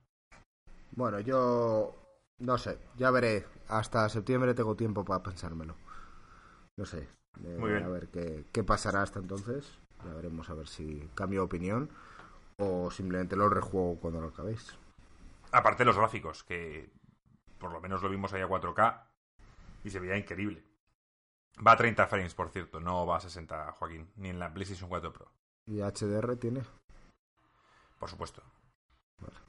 [0.91, 1.95] Bueno, yo
[2.39, 3.45] no sé, ya veré.
[3.67, 5.75] Hasta septiembre tengo tiempo para pensármelo.
[6.77, 7.07] No sé.
[7.43, 7.83] eh, Muy bien.
[7.83, 9.65] A ver qué, qué pasará hasta entonces.
[10.05, 11.89] Ya veremos a ver si cambio de opinión
[12.57, 14.77] o simplemente lo rejuego cuando lo acabéis.
[15.51, 16.91] Aparte de los gráficos, que
[17.59, 19.07] por lo menos lo vimos ahí a 4K
[19.83, 20.63] y se veía increíble.
[21.65, 24.89] Va a 30 frames, por cierto, no va a 60, Joaquín, ni en la PlayStation
[24.89, 25.31] 4 Pro,
[25.65, 26.63] ¿Y HDR tiene?
[27.99, 28.41] por supuesto.
[29.19, 29.41] Gusta.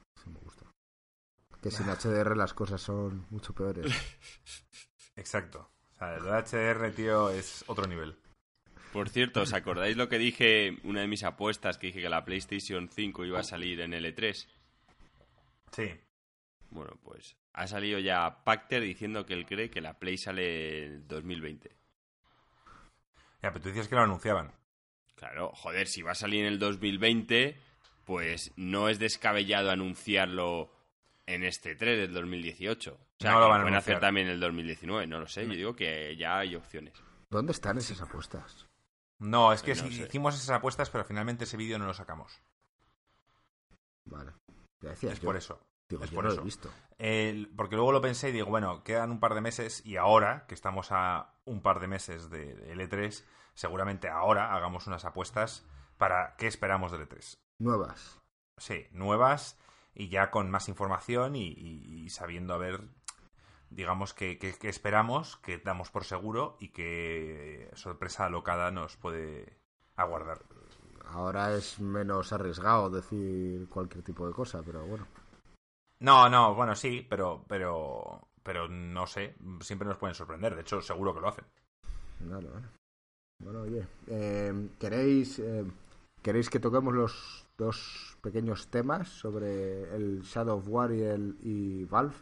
[1.67, 3.91] Que sin HDR las cosas son mucho peores.
[5.17, 5.69] Exacto.
[5.91, 8.17] O sea, el HDR, tío, es otro nivel.
[8.93, 12.23] Por cierto, ¿os acordáis lo que dije, una de mis apuestas, que dije que la
[12.23, 14.47] PlayStation 5 iba a salir en L3?
[15.73, 15.91] Sí.
[16.69, 21.07] Bueno, pues ha salido ya Pacter diciendo que él cree que la Play sale en
[21.09, 21.69] 2020.
[23.43, 24.53] Ya, pero tú decías que lo anunciaban.
[25.15, 27.59] Claro, joder, si va a salir en el 2020,
[28.05, 30.76] pues no es descabellado anunciarlo
[31.27, 32.93] en este 3 del 2018.
[32.93, 33.99] O sea, No lo van a pueden hacer anunciar.
[34.07, 35.45] también en el 2019, no lo sé.
[35.45, 36.93] Yo digo que ya hay opciones.
[37.29, 38.67] ¿Dónde están esas apuestas?
[39.19, 40.03] No, es que No sí, sé.
[40.03, 42.41] hicimos esas apuestas, pero finalmente ese vídeo no lo sacamos.
[44.05, 44.31] Vale.
[44.81, 45.25] Ya decías Es yo.
[45.25, 45.59] por eso.
[45.89, 46.37] Digo, es yo por no eso.
[46.37, 46.69] lo he visto.
[46.97, 50.45] El- porque luego lo pensé y digo, bueno, quedan un par de meses y ahora,
[50.47, 53.23] que estamos a un par de meses de, de L3,
[53.53, 55.65] seguramente ahora hagamos unas apuestas
[55.97, 57.37] para qué esperamos del L3.
[57.59, 58.19] Nuevas.
[58.57, 59.57] Sí, nuevas
[59.99, 62.81] y ya con más información y, y- y sabiendo a ver,
[63.71, 69.57] digamos, qué- qué esperamos, qué damos por seguro y qué sorpresa alocada nos puede
[69.95, 70.39] aguardar.
[71.09, 75.07] Ahora es menos arriesgado decir cualquier tipo de cosa, pero bueno.
[75.99, 80.79] No, no, bueno, sí, pero, pero, pero no sé, siempre nos pueden sorprender, de hecho,
[80.81, 81.45] seguro que lo hacen.
[82.19, 82.67] Vale, vale.
[83.39, 85.65] Bueno, oye, eh, ¿queréis, eh,
[86.21, 91.85] ¿queréis que toquemos los dos pequeños temas sobre el Shadow of War y, el, y
[91.85, 92.15] Valve?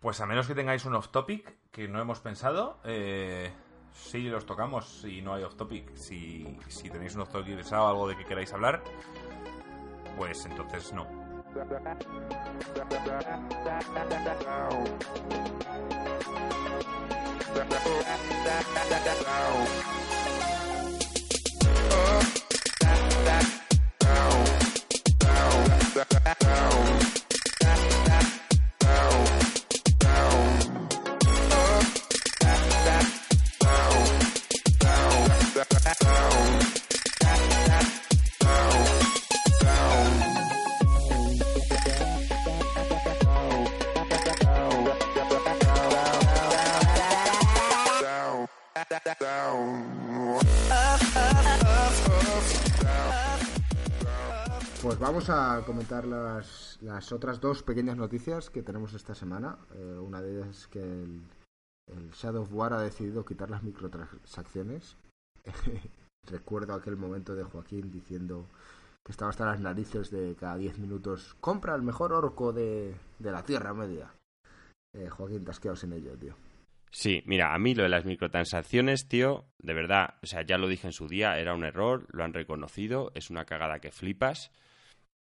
[0.00, 3.52] Pues a menos que tengáis un off-topic que no hemos pensado, eh,
[3.92, 5.94] sí los tocamos si no hay off-topic.
[5.94, 8.82] Si, si tenéis un off-topic pensado, algo de que queráis hablar,
[10.16, 11.06] pues entonces no.
[54.84, 59.56] Pues vamos a comentar las, las otras dos pequeñas noticias que tenemos esta semana.
[59.74, 64.98] Eh, una de ellas es que el, Shadow of War ha decidido quitar las microtransacciones.
[66.30, 68.46] Recuerdo aquel momento de Joaquín diciendo
[69.02, 73.32] que estaba hasta las narices de cada 10 minutos compra el mejor orco de, de
[73.32, 74.12] la Tierra Media.
[74.92, 76.36] Eh, Joaquín, te has quedado sin ello, tío.
[76.90, 80.68] Sí, mira, a mí lo de las microtransacciones, tío, de verdad, o sea, ya lo
[80.68, 84.52] dije en su día, era un error, lo han reconocido, es una cagada que flipas.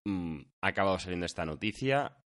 [0.04, 2.18] Mm, ha acabado saliendo esta noticia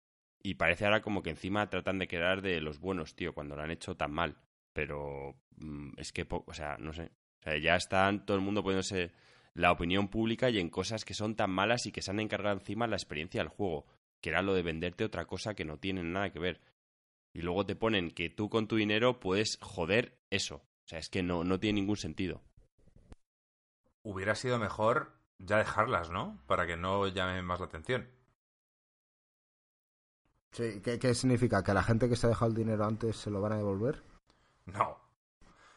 [0.42, 3.62] y parece ahora como que encima tratan de quedar de los buenos, tío, cuando lo
[3.62, 4.38] han hecho tan mal.
[4.74, 7.12] Pero mm, es que, o sea, no sé.
[7.40, 9.12] O sea, ya están todo el mundo poniéndose
[9.54, 12.58] la opinión pública y en cosas que son tan malas y que se han encargado
[12.58, 13.86] encima la experiencia del juego,
[14.22, 16.62] que era lo de venderte otra cosa que no tiene nada que ver.
[17.34, 20.56] y luego te ponen que tú con tu dinero puedes joder eso.
[20.56, 22.42] O sea, es que no, no tiene ningún sentido.
[24.02, 26.40] Hubiera sido mejor ya dejarlas, ¿no?
[26.48, 28.10] Para que no llamen más la atención.
[30.52, 31.64] Sí, ¿qué, ¿qué significa?
[31.64, 33.58] ¿Que a la gente que se ha dejado el dinero antes se lo van a
[33.58, 34.04] devolver?
[34.66, 34.98] No.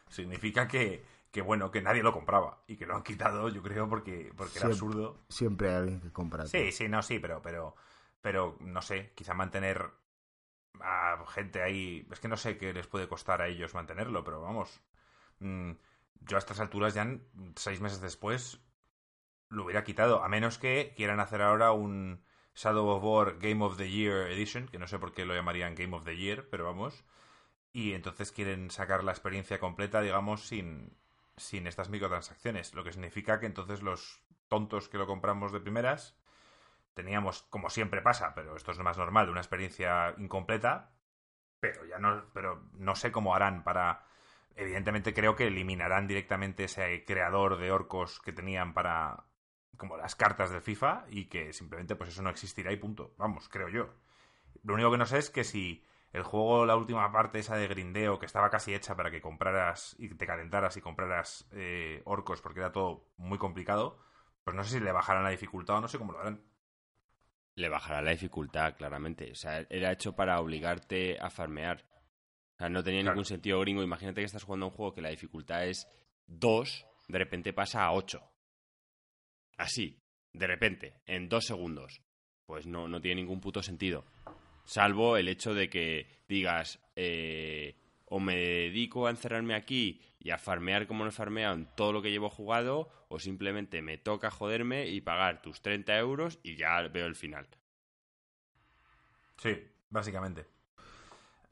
[0.09, 3.87] Significa que, que bueno, que nadie lo compraba y que lo han quitado, yo creo,
[3.87, 5.23] porque, porque era absurdo.
[5.29, 6.45] Siempre hay alguien que compra.
[6.47, 7.75] Sí, sí, no, sí, pero, pero,
[8.21, 9.91] pero no sé, quizá mantener
[10.79, 14.41] a gente ahí, es que no sé qué les puede costar a ellos mantenerlo, pero
[14.41, 14.81] vamos,
[15.39, 15.71] mm,
[16.21, 17.07] yo a estas alturas ya
[17.55, 18.59] seis meses después
[19.51, 22.23] lo hubiera quitado, a menos que quieran hacer ahora un
[22.55, 25.75] Shadow of War Game of the Year Edition, que no sé por qué lo llamarían
[25.75, 27.05] Game of the Year, pero vamos,
[27.73, 30.97] y entonces quieren sacar la experiencia completa, digamos, sin,
[31.37, 36.17] sin estas microtransacciones, lo que significa que entonces los tontos que lo compramos de primeras
[36.93, 40.91] teníamos, como siempre pasa, pero esto es lo más normal, una experiencia incompleta,
[41.59, 44.03] pero ya no, pero no sé cómo harán para.
[44.55, 49.25] Evidentemente creo que eliminarán directamente ese creador de orcos que tenían para
[49.77, 53.13] como las cartas del FIFA y que simplemente pues eso no existirá y punto.
[53.17, 53.89] Vamos, creo yo.
[54.63, 57.67] Lo único que no sé es que si el juego, la última parte esa de
[57.67, 62.41] grindeo que estaba casi hecha para que compraras y te calentaras y compraras eh, orcos
[62.41, 63.97] porque era todo muy complicado,
[64.43, 66.41] pues no sé si le bajarán la dificultad o no sé cómo lo harán.
[67.55, 69.31] Le bajará la dificultad, claramente.
[69.31, 71.85] O sea, era hecho para obligarte a farmear.
[72.55, 73.15] O sea, no tenía Claro.
[73.15, 73.83] ningún sentido gringo.
[73.83, 75.87] Imagínate que estás jugando a un juego que la dificultad es
[76.27, 78.30] 2, de repente pasa a 8.
[79.61, 80.01] Así,
[80.33, 82.01] de repente, en dos segundos.
[82.47, 84.05] Pues no, no tiene ningún puto sentido.
[84.65, 90.39] Salvo el hecho de que digas, eh, o me dedico a encerrarme aquí y a
[90.39, 94.31] farmear como no he farmeado en todo lo que llevo jugado, o simplemente me toca
[94.31, 97.47] joderme y pagar tus 30 euros y ya veo el final.
[99.37, 100.41] Sí, básicamente.
[100.41, 100.47] Es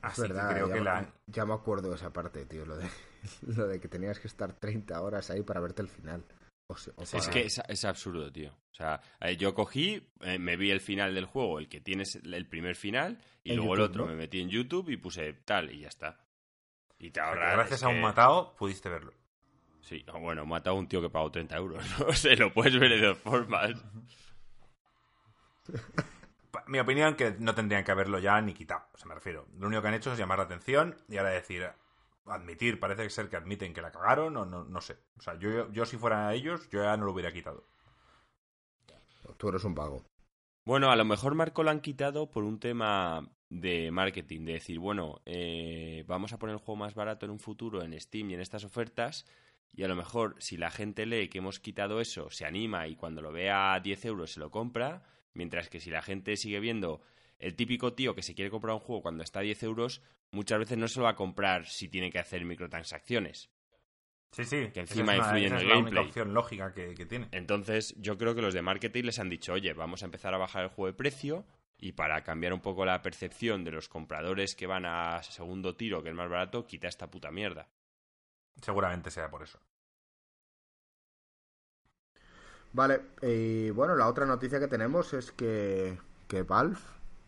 [0.01, 1.13] Así verdad, que creo ya, que me- la...
[1.27, 2.89] ya me acuerdo de esa parte, tío, lo de,
[3.55, 6.23] lo de que tenías que estar 30 horas ahí para verte el final.
[6.71, 8.51] O se- o Es que es, es absurdo, tío.
[8.71, 12.15] O sea, eh, yo cogí, eh, me vi el final del juego, el que tienes
[12.15, 14.11] el primer final, y En luego el otro ¿no?
[14.11, 16.19] me metí en YouTube y puse tal, y ya está.
[16.99, 17.53] Y te ahorras.
[17.55, 19.11] gracias es a un que- matado pudiste verlo.
[19.81, 21.83] Sí, o bueno, mata a un tío que pagó 30 euros.
[21.99, 23.71] No sé, lo puedes ver de dos formas.
[26.67, 28.85] Mi opinión que no tendrían que haberlo ya ni quitado.
[28.93, 29.47] O sea, me refiero.
[29.57, 31.67] Lo único que han hecho es llamar la atención y ahora decir,
[32.29, 34.97] admitir, parece ser que admiten que la cagaron o no, no sé.
[35.17, 37.67] O sea, yo, yo si fuera ellos, yo ya no lo hubiera quitado.
[39.37, 40.03] Tú eres un vago.
[40.65, 44.79] Bueno, a lo mejor Marco lo han quitado por un tema de marketing, de decir,
[44.79, 48.33] bueno, eh, vamos a poner el juego más barato en un futuro en Steam y
[48.35, 49.25] en estas ofertas,
[49.73, 52.95] y a lo mejor si la gente lee que hemos quitado eso, se anima y
[52.95, 55.03] cuando lo vea a 10 euros se lo compra,
[55.33, 57.01] mientras que si la gente sigue viendo
[57.39, 60.59] el típico tío que se quiere comprar un juego cuando está a 10 euros, muchas
[60.59, 63.49] veces no se lo va a comprar si tiene que hacer microtransacciones.
[64.31, 64.69] Sí, sí.
[64.73, 67.29] Que encima es una- influye en el es la única opción lógica que, que tiene.
[67.31, 70.37] Entonces, yo creo que los de marketing les han dicho, oye, vamos a empezar a
[70.37, 71.45] bajar el juego de precio
[71.79, 76.03] y para cambiar un poco la percepción de los compradores que van a segundo tiro,
[76.03, 77.69] que es más barato, quita esta puta mierda.
[78.61, 79.59] Seguramente sea por eso.
[82.71, 86.77] Vale, y bueno, la otra noticia que tenemos es que, que Valve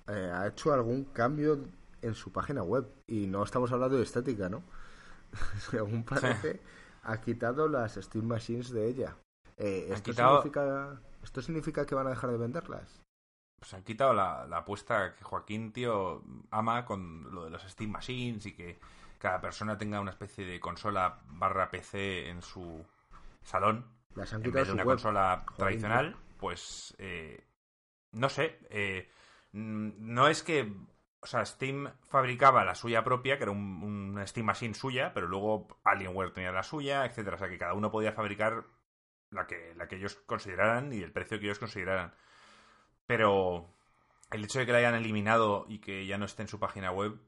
[0.08, 1.60] eh, ha hecho algún cambio
[2.02, 2.86] en su página web.
[3.08, 4.64] Y no estamos hablando de estética, ¿no?
[5.70, 6.60] Según parece,
[7.04, 9.16] ha quitado las Steam Machines de ella.
[9.58, 13.02] Eh, ¿esto, quitado- significa, ¿Esto significa que van a dejar de venderlas?
[13.60, 17.92] Pues han quitado la, la apuesta que Joaquín, tío, ama con lo de los Steam
[17.92, 18.80] Machines y que
[19.20, 22.84] cada persona tenga una especie de consola barra PC en su
[23.44, 23.86] salón
[24.16, 24.96] Las han en vez de una web.
[24.96, 27.46] consola Joder, tradicional, pues eh,
[28.14, 28.58] no sé.
[28.72, 29.08] eh,
[29.54, 30.74] no es que.
[31.24, 35.28] O sea, Steam fabricaba la suya propia, que era un, una Steam Machine suya, pero
[35.28, 37.36] luego Alienware tenía la suya, etcétera.
[37.36, 38.66] O sea, que cada uno podía fabricar
[39.30, 42.14] la que, la que ellos consideraran y el precio que ellos consideraran.
[43.06, 43.72] Pero
[44.32, 46.92] el hecho de que la hayan eliminado y que ya no esté en su página
[46.92, 47.20] web,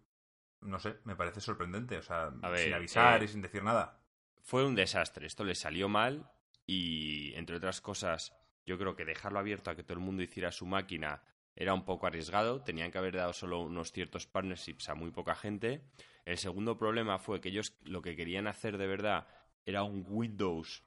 [0.62, 1.98] no sé, me parece sorprendente.
[1.98, 4.00] O sea, ver, sin avisar eh, y sin decir nada.
[4.42, 6.30] Fue un desastre, esto le salió mal
[6.66, 10.52] y, entre otras cosas, yo creo que dejarlo abierto a que todo el mundo hiciera
[10.52, 11.22] su máquina
[11.56, 15.36] era un poco arriesgado, tenían que haber dado solo unos ciertos partnerships a muy poca
[15.36, 15.82] gente.
[16.26, 19.28] El segundo problema fue que ellos lo que querían hacer de verdad
[19.66, 20.84] era un Windows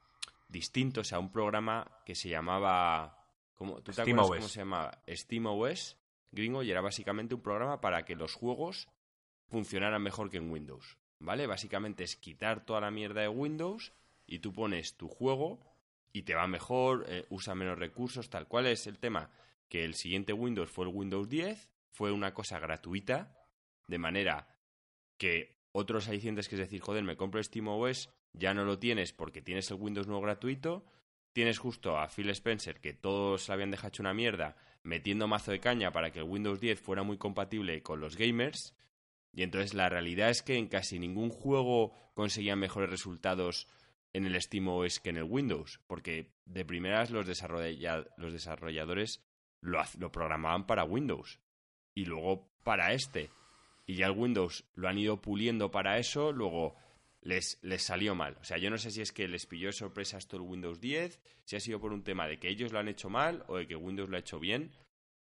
[0.48, 3.26] distinto, o sea, un programa que se llamaba...
[3.54, 4.36] ¿cómo, ¿Tú te Steam acuerdas OS.
[4.36, 5.02] cómo se llamaba?
[5.08, 5.96] SteamOS,
[6.32, 8.88] gringo, y era básicamente un programa para que los juegos
[9.48, 10.98] funcionaran mejor que en Windows.
[11.18, 11.46] ¿Vale?
[11.46, 13.92] Básicamente es quitar toda la mierda de Windows
[14.26, 15.60] y tú pones tu juego
[16.12, 19.30] y te va mejor, eh, usa menos recursos, tal cual es el tema.
[19.68, 23.36] Que el siguiente Windows fue el Windows 10, fue una cosa gratuita,
[23.86, 24.48] de manera
[25.18, 29.42] que otros alicientes, que es decir, joder, me compro SteamOS, ya no lo tienes porque
[29.42, 30.84] tienes el Windows nuevo gratuito,
[31.32, 35.50] tienes justo a Phil Spencer, que todos le habían dejado hecho una mierda, metiendo mazo
[35.50, 38.74] de caña para que el Windows 10 fuera muy compatible con los gamers,
[39.32, 43.68] y entonces la realidad es que en casi ningún juego conseguían mejores resultados
[44.14, 49.25] en el SteamOS que en el Windows, porque de primeras los, los desarrolladores
[49.60, 51.40] lo, lo programaban para Windows
[51.94, 53.30] y luego para este.
[53.86, 56.76] Y ya el Windows lo han ido puliendo para eso, luego
[57.22, 58.36] les, les salió mal.
[58.40, 60.80] O sea, yo no sé si es que les pilló de sorpresa esto el Windows
[60.80, 63.56] 10, si ha sido por un tema de que ellos lo han hecho mal o
[63.56, 64.72] de que Windows lo ha hecho bien,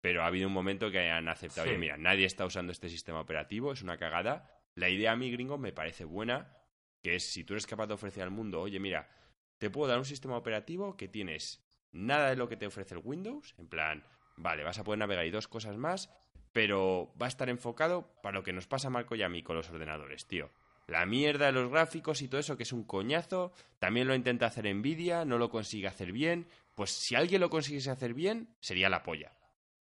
[0.01, 3.21] pero ha habido un momento que han aceptado, oye, mira, nadie está usando este sistema
[3.21, 4.51] operativo, es una cagada.
[4.75, 6.57] La idea a mí, gringo, me parece buena,
[7.03, 9.11] que es si tú eres capaz de ofrecer al mundo, oye, mira,
[9.59, 11.63] te puedo dar un sistema operativo que tienes
[11.93, 14.05] nada de lo que te ofrece el Windows, en plan,
[14.41, 16.11] vale, vas a poder navegar y dos cosas más,
[16.53, 19.43] pero va a estar enfocado para lo que nos pasa a Marco y a mí
[19.43, 20.51] con los ordenadores, tío.
[20.87, 24.47] La mierda de los gráficos y todo eso que es un coñazo, también lo intenta
[24.47, 28.89] hacer Nvidia, no lo consigue hacer bien, pues si alguien lo consiguiese hacer bien, sería
[28.89, 29.33] la polla.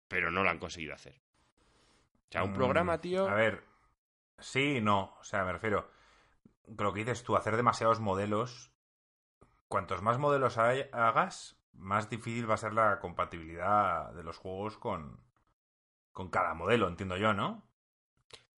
[0.06, 1.20] Pero no lo han conseguido hacer.
[2.28, 3.28] O sea, un mm, programa, tío...
[3.28, 3.64] A ver,
[4.38, 5.90] sí, no, o sea, me refiero
[6.66, 8.70] lo que dices tú, hacer demasiados modelos.
[9.68, 15.20] Cuantos más modelos hagas, más difícil va a ser la compatibilidad de los juegos con,
[16.12, 17.62] con cada modelo, entiendo yo, ¿no?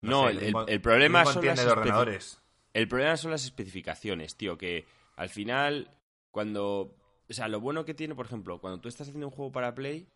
[0.01, 2.41] No, el, problema son las ordenadores.
[2.73, 4.85] El problema son las especificaciones, tío, que
[5.15, 5.91] al final,
[6.31, 6.97] cuando...
[7.29, 9.73] O sea, lo bueno que tiene, por ejemplo, cuando tú estás haciendo un juego para
[9.73, 10.09] Play,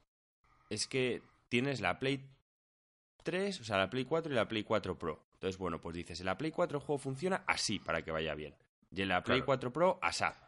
[0.70, 2.30] es que tienes la Play
[3.24, 5.24] 3, o sea, la Play 4 y la Play 4 Pro.
[5.34, 8.36] Entonces, bueno, pues dices, en la Play 4 el juego funciona así para que vaya
[8.36, 8.56] bien.
[8.91, 10.47] Y en la Play 4 Pro, asá.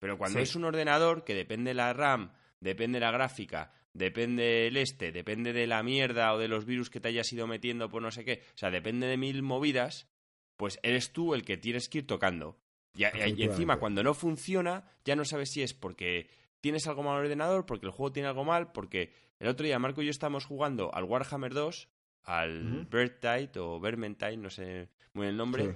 [0.00, 4.42] Pero cuando es un ordenador que depende de la RAM, depende de la gráfica, depende
[4.42, 7.88] del este, depende de la mierda o de los virus que te hayas ido metiendo
[7.88, 10.08] por no sé qué, o sea, depende de mil movidas,
[10.56, 12.58] pues eres tú el que tienes que ir tocando.
[12.94, 16.28] Y, y encima, cuando no funciona, ya no sabes si es porque
[16.60, 19.64] tienes algo mal en el ordenador, porque el juego tiene algo mal, porque el otro
[19.64, 21.88] día Marco y yo estábamos jugando al Warhammer 2
[22.24, 25.74] al uh o Vermintide, no sé muy bien el nombre.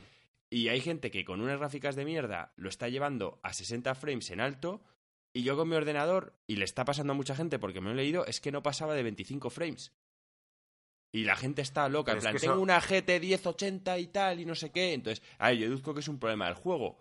[0.54, 4.30] Y hay gente que con unas gráficas de mierda lo está llevando a 60 frames
[4.30, 4.84] en alto.
[5.32, 7.94] Y yo con mi ordenador, y le está pasando a mucha gente porque me lo
[7.94, 9.92] he leído, es que no pasaba de 25 frames.
[11.10, 14.54] Y la gente está loca, en plan, tengo una GT 1080 y tal, y no
[14.54, 14.92] sé qué.
[14.92, 16.98] Entonces, a ver, yo deduzco que es un problema del juego.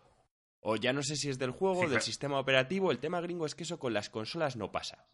[0.61, 2.89] O ya no sé si es del juego, del sistema operativo.
[2.89, 5.05] El tema gringo es que eso con las consolas no pasa.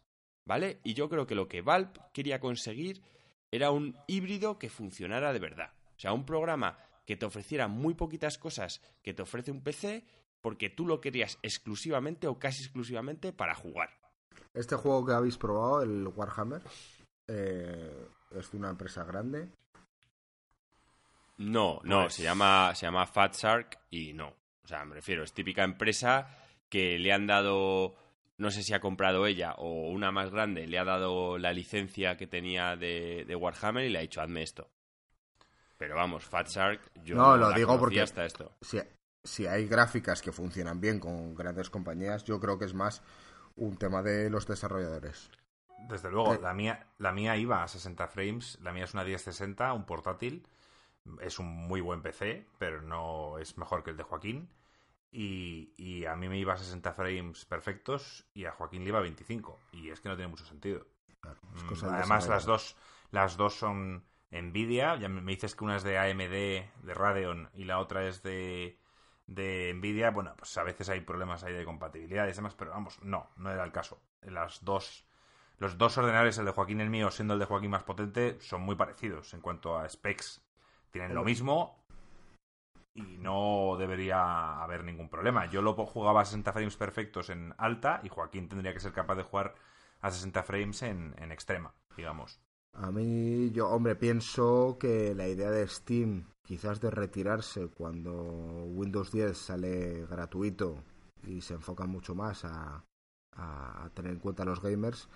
[0.46, 0.80] ¿Vale?
[0.82, 3.02] Y yo creo que lo que Valve quería conseguir
[3.50, 5.74] era un híbrido que funcionara de verdad.
[5.94, 6.78] O sea, un programa
[7.10, 10.04] que te ofreciera muy poquitas cosas que te ofrece un PC
[10.40, 13.90] porque tú lo querías exclusivamente o casi exclusivamente para jugar.
[14.54, 16.62] Este juego que habéis probado, el Warhammer,
[17.26, 19.48] eh, es de una empresa grande.
[21.38, 24.28] No, no, pues se llama, se llama Fat Shark y no.
[24.62, 26.28] O sea, me refiero, es típica empresa
[26.68, 27.96] que le han dado
[28.38, 32.16] no sé si ha comprado ella o una más grande, le ha dado la licencia
[32.16, 34.70] que tenía de, Warhammer y le ha dicho, hazme esto.
[35.80, 38.52] Pero vamos, Fat Shark, yo no, lo digo porque hasta esto.
[39.24, 43.02] Si, hay gráficas que funcionan bien con grandes compañías, yo creo que es más
[43.56, 45.30] un tema de los desarrolladores.
[45.88, 49.72] Desde luego, la, mía, la mía iba a 60 frames, la mía es una 1060,
[49.72, 50.46] un portátil,
[51.22, 54.50] es un muy buen PC, pero no es mejor que el de Joaquín.
[55.10, 59.02] Y, a mí me iba a 60 frames perfectos y a Joaquín le iba a
[59.02, 59.58] 25.
[59.72, 60.86] Y es que no tiene mucho sentido.
[61.22, 62.76] Mm, además, las dos,
[63.12, 64.96] las dos son Nvidia.
[64.96, 68.78] Ya me dices que una es de AMD, de Radeon, y la otra es de,
[69.26, 70.10] de Nvidia.
[70.10, 73.50] Bueno, pues a veces hay problemas ahí de compatibilidad y demás, pero vamos, no, no
[73.50, 74.00] era el caso.
[74.22, 75.06] Las dos,
[75.58, 78.38] los dos ordenadores, el de Joaquín y el mío, siendo el de Joaquín más potente,
[78.40, 80.42] son muy parecidos en cuanto a specs.
[80.90, 81.84] Tienen lo mismo
[82.94, 85.46] y no debería haber ningún problema.
[85.46, 89.14] Yo lo jugaba a 60 frames perfectos en alta y Joaquín tendría que ser capaz
[89.14, 89.54] de jugar
[90.00, 92.40] a 60 frames en, en extrema, digamos.
[92.82, 99.12] A mí, yo, hombre, pienso que la idea de Steam, quizás de retirarse cuando Windows
[99.12, 100.82] 10 sale gratuito
[101.26, 102.82] y se enfoca mucho más a,
[103.36, 105.10] a tener en cuenta a los gamers,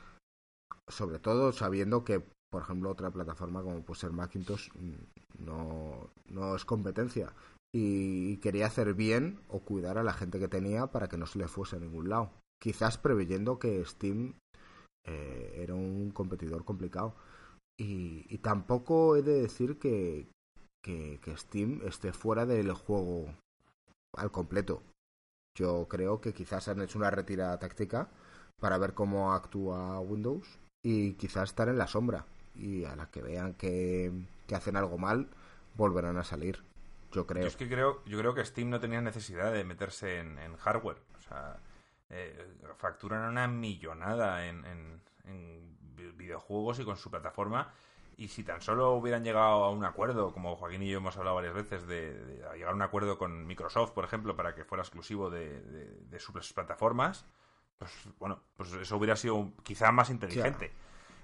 [0.89, 6.57] sobre todo sabiendo que, por ejemplo, otra plataforma como puede ser Macintosh mm, no, no
[6.57, 7.33] es competencia
[7.75, 11.39] y quería hacer bien o cuidar a la gente que tenía para que no se
[11.39, 12.31] le fuese a ningún lado.
[12.61, 14.35] Quizás preveyendo que Steam
[15.07, 17.15] eh, era un competidor complicado.
[17.77, 20.29] Y, tampoco he de decir que,
[20.83, 23.35] que, Steam esté fuera del juego
[24.17, 24.83] al completo.
[25.57, 28.09] Yo creo que quizás han hecho una retirada táctica
[28.61, 32.27] para ver cómo actúa Windows y quizás estar en la sombra.
[32.55, 34.13] Y a la que vean que,
[34.47, 35.29] que hacen algo mal,
[35.77, 36.63] volverán a salir.
[37.13, 37.43] Yo creo.
[37.43, 40.99] Yo es que creo, yo creo que Steam no tenía necesidad de meterse en, hardware.
[41.17, 41.59] O sea,
[42.11, 42.47] eh,
[42.77, 45.01] facturan una millonada en, en,
[45.95, 47.73] videojuegos y con su plataforma.
[48.17, 51.35] Y si tan solo hubieran llegado a un acuerdo, como Joaquín y yo hemos hablado
[51.37, 54.65] varias veces, de, de- a llegar a un acuerdo con Microsoft, por ejemplo, para que
[54.65, 57.25] fuera exclusivo de, de- de sus plataformas,
[57.79, 57.91] pues
[58.21, 60.73] bueno, pues eso hubiera sido quizá más inteligente.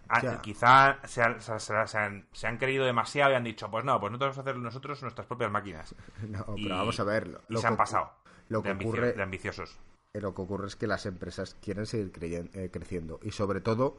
[0.09, 0.41] Ah.
[0.43, 4.11] Quizá se han, se, han, se han creído demasiado y han dicho, pues no, pues
[4.11, 5.95] nosotros vamos a hacer nosotros nuestras propias máquinas.
[6.29, 7.29] No, Y- pero vamos a ver.
[7.29, 8.11] Lo, y lo se han pasado.
[8.49, 9.79] Lo de, que, ambicio- ocurre, de ambiciosos.
[10.14, 13.61] eh, lo que ocurre es que las empresas quieren seguir creyen- eh, creciendo y sobre
[13.61, 13.99] todo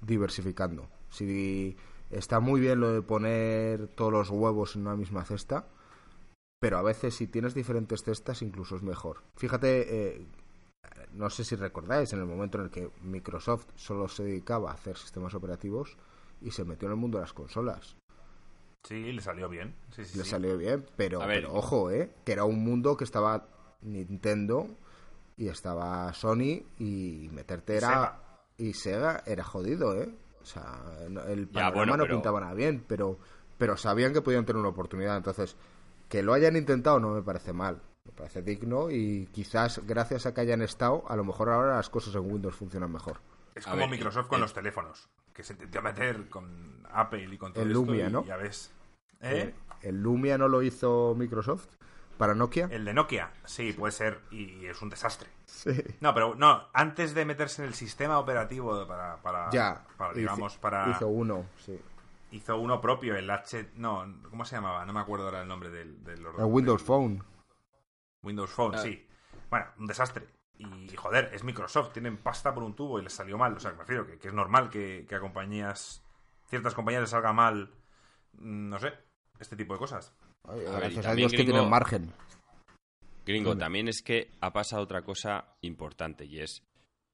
[0.00, 0.88] diversificando.
[1.10, 1.76] Si
[2.10, 5.66] está muy bien lo de poner todos los huevos en una misma cesta,
[6.60, 9.22] pero a veces si tienes diferentes cestas incluso es mejor.
[9.36, 10.26] Fíjate, eh,
[11.12, 14.74] no sé si recordáis en el momento en el que Microsoft solo se dedicaba a
[14.74, 15.96] hacer sistemas operativos
[16.40, 17.96] y se metió en el mundo de las consolas.
[18.86, 19.74] Sí, le salió bien.
[19.94, 20.30] Sí, sí, Le sí.
[20.30, 22.10] salió bien, pero, pero ojo, ¿eh?
[22.24, 23.46] Que era un mundo que estaba
[23.82, 24.66] Nintendo
[25.36, 27.88] y estaba Sony y meterte era...
[27.88, 28.29] Sega.
[28.60, 30.08] Y Sega era jodido, ¿eh?
[30.42, 33.18] O sea, no- el Ya, panorama bueno, no pero- pintaba nada bien, pero,
[33.58, 35.16] pero sabían que podían tener una oportunidad.
[35.16, 35.56] Entonces,
[36.08, 37.80] que lo hayan intentado no me parece mal.
[38.04, 41.90] Me parece digno y quizás gracias a que hayan estado, a lo mejor ahora las
[41.90, 43.18] cosas en Windows funcionan mejor.
[43.54, 44.42] Es como ver, Microsoft eh, con eh.
[44.42, 48.12] los teléfonos, que se intentó meter con Apple y con todo El esto Lumia, y
[48.12, 48.24] ¿no?
[48.24, 48.72] Ya ves.
[49.20, 49.54] ¿Eh?
[49.82, 51.68] El Lumia no lo hizo Microsoft
[52.20, 52.68] para Nokia.
[52.70, 55.28] El de Nokia, sí, puede ser, y es un desastre.
[55.46, 55.70] Sí.
[56.00, 60.18] No, pero no, antes de meterse en el sistema operativo para, para, Ya, para, hizo-
[60.20, 60.88] digamos, para...
[60.90, 61.80] hizo uno, sí.
[62.30, 63.70] hizo uno propio, el H...
[63.74, 64.84] No, ¿cómo se llamaba?
[64.84, 66.04] No me acuerdo ahora el nombre del...
[66.04, 67.24] del El Windows del- Phone.
[68.22, 68.78] Windows Phone, Ah.
[68.78, 69.06] sí.
[69.50, 70.28] Bueno, un desastre.
[70.58, 73.54] Y, joder, es Microsoft, tienen pasta por un tubo y les salió mal.
[73.56, 76.04] O sea, me refiero que, que es normal que, que a compañías,
[76.48, 77.72] ciertas compañías les salga mal,
[78.34, 78.92] mm, no sé,
[79.38, 80.12] este tipo de cosas.
[80.44, 82.12] Ay, A ver, y gracias a también, Dios que gringo- tienen margen.
[83.26, 86.62] Gringo, también es que ha pasado otra cosa importante y es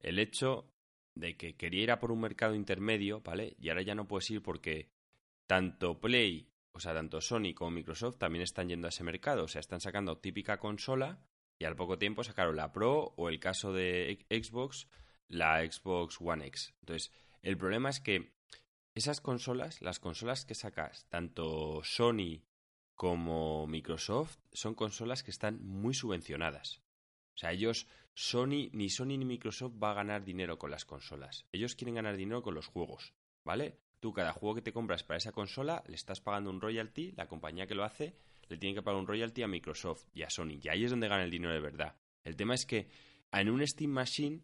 [0.00, 0.70] el hecho
[1.14, 3.56] de que quería ir a por un mercado intermedio, ¿vale?
[3.58, 4.88] Y ahora ya no puedes ir porque
[5.46, 9.44] tanto Play, o sea, tanto Sony como Microsoft también están yendo a ese mercado.
[9.44, 11.18] O sea, están sacando típica consola
[11.58, 14.88] y al poco tiempo sacaron la Pro o el caso de Xbox,
[15.28, 16.74] la Xbox One X.
[16.80, 17.12] Entonces,
[17.42, 18.32] el problema es que
[18.94, 22.42] esas consolas, las consolas que sacas, tanto Sony
[22.96, 26.82] como Microsoft, son consolas que están muy subvencionadas.
[27.34, 31.46] O sea, ellos, Sony, ni Sony ni Microsoft va a ganar dinero con las consolas.
[31.52, 33.78] Ellos quieren ganar dinero con los juegos, ¿vale?
[34.00, 37.28] Tú cada juego que te compras para esa consola le estás pagando un royalty, la
[37.28, 38.16] compañía que lo hace
[38.48, 40.58] le tiene que pagar un royalty a Microsoft y a Sony.
[40.62, 41.96] Y ahí es donde gana el dinero de verdad.
[42.24, 42.88] El tema es que
[43.32, 44.42] en un Steam Machine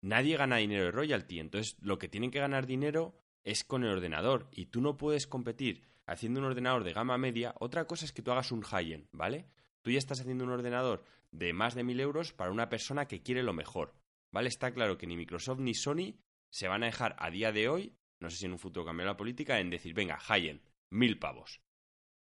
[0.00, 1.38] nadie gana dinero de royalty.
[1.38, 3.14] Entonces lo que tienen que ganar dinero
[3.44, 4.48] es con el ordenador.
[4.52, 7.54] Y tú no puedes competir haciendo un ordenador de gama media.
[7.58, 9.48] Otra cosa es que tú hagas un high-end, ¿vale?
[9.82, 13.22] Tú ya estás haciendo un ordenador de más de mil euros para una persona que
[13.22, 13.94] quiere lo mejor.
[14.32, 14.48] ¿Vale?
[14.48, 16.14] Está claro que ni Microsoft ni Sony
[16.50, 19.06] se van a dejar a día de hoy, no sé si en un futuro cambia
[19.06, 21.60] la política, en decir, venga, high-end, mil pavos.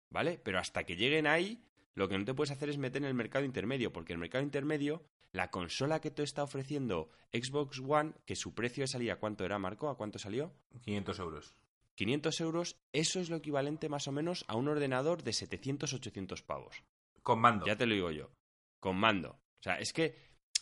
[0.10, 0.40] ¿Vale?
[0.44, 1.64] Pero hasta que lleguen ahí,
[1.94, 4.44] lo que no te puedes hacer es meter en el mercado intermedio, porque el mercado
[4.44, 9.46] intermedio, la consola que te está ofreciendo Xbox One, que su precio de salida, ¿cuánto
[9.46, 9.90] era, Marco?
[9.90, 10.54] ¿A cuánto salió?
[10.82, 11.56] 500 euros.
[11.96, 16.84] 500 euros, eso es lo equivalente más o menos a un ordenador de 700-800 pavos.
[17.22, 17.66] Con mando.
[17.66, 18.32] Ya te lo digo yo.
[18.80, 19.30] Con mando.
[19.30, 20.16] O sea, es que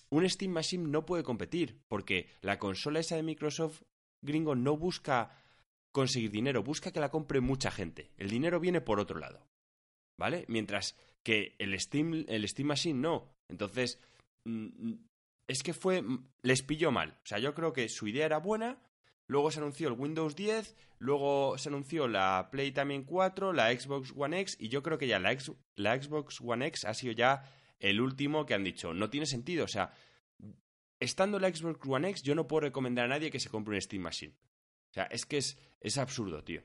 [0.09, 3.81] un Steam Machine no puede competir, porque la consola esa de Microsoft
[4.21, 5.43] gringo no busca
[5.91, 8.11] conseguir dinero, busca que la compre mucha gente.
[8.17, 9.47] El dinero viene por otro lado.
[10.17, 10.45] ¿Vale?
[10.47, 13.35] Mientras que el Steam, el Steam Machine no.
[13.49, 13.99] Entonces,
[14.45, 14.93] mm,
[15.47, 16.03] es que fue.
[16.41, 17.17] les pilló mal.
[17.23, 18.81] O sea, yo creo que su idea era buena.
[19.27, 24.13] Luego se anunció el Windows 10, luego se anunció la Play también 4, la Xbox
[24.15, 25.35] One X, y yo creo que ya la,
[25.75, 27.43] la Xbox One X ha sido ya
[27.79, 28.93] el último que han dicho.
[28.93, 29.65] No tiene sentido.
[29.65, 29.93] O sea,
[30.99, 33.81] estando la Xbox One X, yo no puedo recomendar a nadie que se compre un
[33.81, 34.35] Steam Machine.
[34.89, 36.61] O sea, es que es, es absurdo, tío.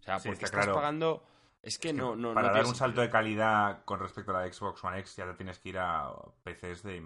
[0.00, 0.74] O sea, Sí, porque está estás claro.
[0.74, 1.24] pagando.
[1.62, 4.52] Es que no, no, Para no dar un salto de calidad con respecto a la
[4.52, 6.10] Xbox One X ya te tienes que ir a
[6.44, 7.02] PCs de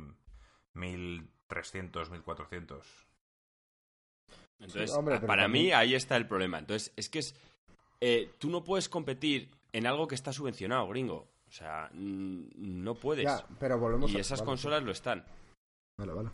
[0.74, 3.09] 1300, 1400.
[4.62, 6.58] Entonces, hombre, para también- mí ahí está el problema.
[6.58, 7.34] Entonces, es que es.
[8.00, 11.28] eh, tú no puedes competir en algo que está subvencionado, gringo.
[11.48, 13.24] O sea, no puedes.
[13.24, 15.24] Ya, pero volvemos y a- esas vale, consolas lo están.
[15.98, 16.30] Vale, vale.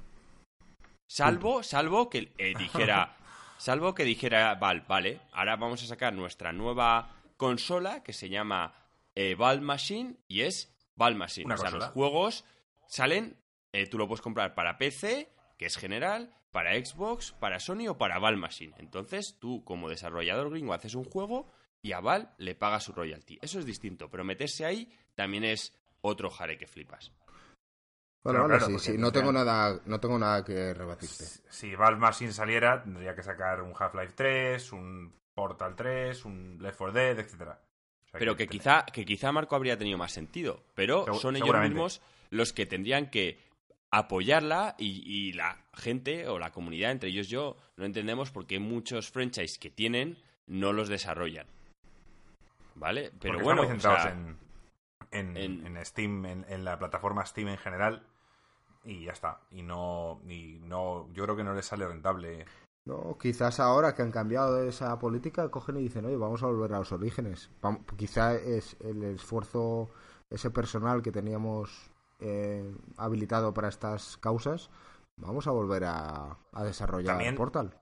[1.09, 3.17] Salvo, salvo que eh, dijera.
[3.57, 8.75] salvo que dijera, vale, vale, ahora vamos a sacar nuestra nueva consola que se llama
[9.15, 11.47] eh, Valve Machine y es Valve Machine.
[11.47, 11.87] Una o sea, consola.
[11.87, 12.45] los juegos
[12.87, 13.37] salen,
[13.73, 17.99] eh, tú lo puedes comprar para PC, que es general, para Xbox, para Sony o
[17.99, 18.75] para Valve Machine.
[18.79, 23.39] Entonces, tú como desarrollador gringo haces un juego y a Val le paga su royalty.
[23.43, 27.13] Eso es distinto, pero meterse ahí también es otro jare que flipas.
[28.25, 31.25] Bueno, claro, sí, sí, no tengo nada, no tengo nada que rebatirte.
[31.49, 36.77] Si Valve Machine saliera, tendría que sacar un Half-Life 3, un Portal 3, un Left
[36.79, 37.61] 4 Dead, etcétera.
[37.63, 40.65] O sea Pero que quizá, que quizá Marco habría tenido más sentido.
[40.75, 43.39] Pero Segu- son ellos mismos los que tendrían que
[43.91, 48.59] apoyarla y, y la gente o la comunidad, entre ellos yo, no entendemos por qué
[48.59, 51.47] muchos franchise que tienen no los desarrollan.
[52.75, 53.11] ¿Vale?
[53.19, 54.39] Pero porque bueno, están muy o sea, centrados
[55.11, 55.37] en, en,
[55.67, 58.03] en- en Steam, en, en la plataforma Steam en general,
[58.85, 59.41] y ya está.
[59.51, 62.45] Y no, y no, yo creo que no les sale rentable.
[62.87, 66.73] No, quizás ahora que han cambiado esa política, cogen y dicen, oye, vamos a volver
[66.73, 67.51] a los orígenes.
[67.61, 69.91] Vam- quizá es el esfuerzo,
[70.31, 71.91] ese personal que teníamos
[72.21, 74.71] eh, habilitado para estas causas,
[75.17, 77.75] vamos a volver a, a desarrollar También Portal.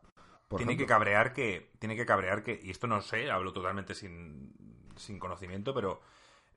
[0.49, 3.95] por tiene que cabrear que, tiene que cabrear que, y esto no sé, hablo totalmente
[3.95, 4.55] sin,
[4.97, 6.01] sin conocimiento, pero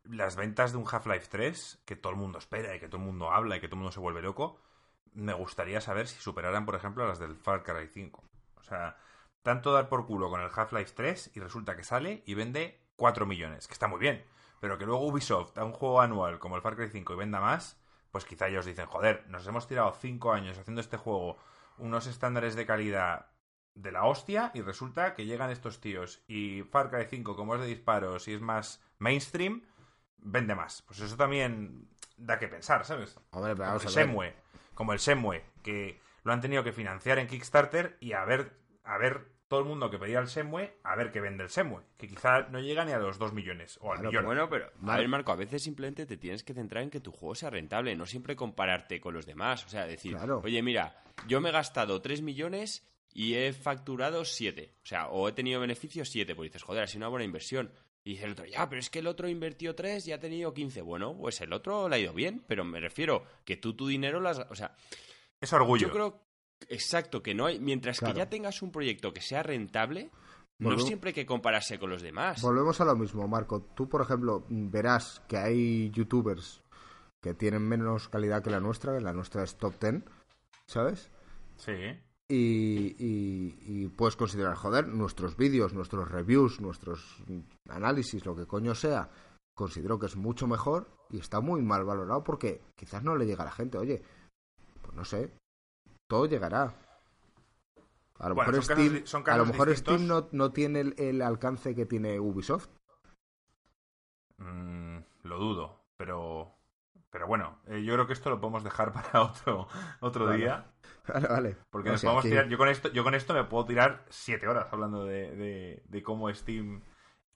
[0.04, 3.08] las ventas de un Half-Life 3, que todo el mundo espera y que todo el
[3.08, 4.60] mundo habla y que todo el mundo se vuelve loco,
[5.14, 8.24] me gustaría saber si superaran, por ejemplo, a las del Far Cry 5.
[8.56, 8.98] O sea,
[9.42, 13.26] tanto dar por culo con el Half-Life 3 y resulta que sale y vende 4
[13.26, 14.24] millones, que está muy bien.
[14.60, 17.40] Pero que luego Ubisoft a un juego anual como el Far Cry 5 y venda
[17.40, 17.80] más,
[18.12, 21.38] pues quizá ellos dicen, joder, nos hemos tirado 5 años haciendo este juego,
[21.78, 23.28] unos estándares de calidad
[23.76, 27.62] de la hostia y resulta que llegan estos tíos y Far Cry 5 como es
[27.62, 29.64] de disparos y es más mainstream
[30.18, 31.88] vende más pues eso también
[32.18, 33.16] da que pensar ¿sabes?
[33.32, 34.08] Hombre, pero como vamos el a ver.
[34.08, 34.36] Semue
[34.74, 38.98] como el Semue que lo han tenido que financiar en Kickstarter y a ver a
[38.98, 42.08] ver todo el mundo que pedía el Semue a ver qué vende el Semue que
[42.08, 44.98] quizá no llega ni a los 2 millones o al Claro, millón Bueno, pero a
[44.98, 47.96] ver, Marco, a veces simplemente te tienes que centrar en que tu juego sea rentable,
[47.98, 49.66] no siempre compararte con los demás.
[49.66, 50.42] O sea, decir, Claro.
[50.46, 54.76] oye, mira, yo me he gastado 3 millones y he facturado 7.
[54.84, 56.36] O sea, o he tenido beneficios 7.
[56.36, 57.72] Pues dices, joder, ha sido una buena inversión.
[58.04, 60.54] Y dice el otro, ya, pero es que el otro invirtió 3 y ha tenido
[60.54, 60.82] 15.
[60.84, 64.20] Bueno, pues el otro le ha ido bien, pero me refiero que tú tu dinero
[64.22, 64.40] las...
[64.40, 64.76] O sea,
[65.42, 66.22] es orgullo yo creo
[66.68, 67.60] exacto que no hay...
[67.60, 68.14] Mientras Claro.
[68.14, 70.12] que ya tengas un proyecto que sea rentable,
[70.60, 72.42] no siempre hay que compararse con los demás.
[72.42, 73.62] Volvemos a lo mismo, Marco.
[73.76, 76.62] Tú, por ejemplo, verás que hay youtubers
[77.22, 80.04] que tienen menos calidad que la nuestra, que la nuestra es top 10,
[80.68, 81.12] ¿sabes?
[81.58, 81.72] sí
[82.30, 87.18] Y, y- y puedes considerar, joder, nuestros vídeos, nuestros reviews, nuestros
[87.70, 89.10] análisis, lo que coño sea,
[89.56, 93.44] considero que es mucho mejor y está muy mal valorado porque quizás no le llega
[93.44, 93.78] a la gente.
[93.78, 94.02] Oye,
[94.82, 95.34] pues no sé,
[96.10, 96.74] todo llegará.
[98.18, 99.74] A lo Bueno, mejor son Steam, son a lo mejor.
[99.78, 102.68] Steam no, no tiene el, el alcance que tiene Ubisoft.
[104.38, 106.56] Mm, lo dudo, pero
[107.12, 109.68] pero bueno, eh, yo creo que esto lo podemos dejar para otro
[110.02, 110.38] otro Vale.
[110.38, 110.66] día,
[111.08, 111.58] Vale, vale.
[111.70, 112.48] porque O nos sea, podemos que- tirar.
[112.50, 116.04] Yo con esto, yo con esto me puedo tirar siete horas hablando de, de, de
[116.04, 116.82] cómo Steam,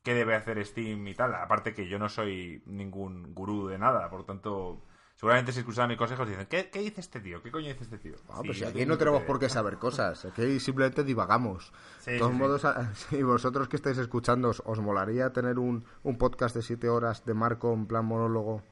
[0.04, 1.34] qué debe hacer Steam y tal.
[1.36, 4.84] Aparte que yo no soy ningún gurú de nada, por tanto,
[5.16, 7.42] seguramente si escuchan mis consejos dicen, ¿qué, qué dice este tío?
[7.42, 8.16] ¿Qué coño dice este tío?
[8.30, 11.72] Ah, Sí, pues si yo aquí no tenemos por qué saber cosas, aquí simplemente divagamos.
[12.00, 12.38] Sí, de sí, todos sí.
[12.40, 16.62] modos, a- si vosotros que estáis escuchando, os, os molaría tener un, un podcast de
[16.62, 18.64] siete horas de Marco en plan monólogo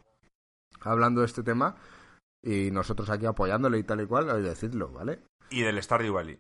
[0.82, 1.76] hablando de este tema
[2.44, 5.20] y nosotros aquí apoyándole y tal y cual, oye, decidlo, ¿vale?
[5.52, 6.40] Y del Stardew Valley.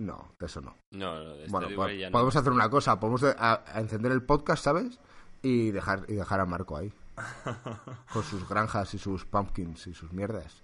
[0.00, 0.76] No, de eso no.
[0.92, 2.12] No, no, de Bueno, Stardew po- Valley ya no.
[2.12, 4.98] podemos hacer una cosa, podemos a- a encender el podcast, ¿sabes?
[5.42, 6.92] Y dejar, y dejar a Marco ahí.
[8.12, 10.62] con sus granjas y sus pumpkins y sus mierdas.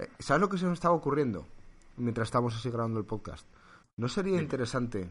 [0.00, 1.46] Eh, ¿Sabes lo que se me estaba ocurriendo
[1.96, 3.46] mientras estábamos así grabando el podcast?
[3.98, 5.10] ¿No sería interesante,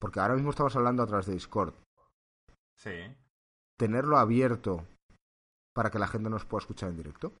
[0.00, 1.74] porque ahora mismo estamos hablando a través de Discord,
[2.78, 3.14] Sí.
[3.78, 4.86] tenerlo abierto
[5.74, 7.32] para que la gente nos pueda escuchar en directo?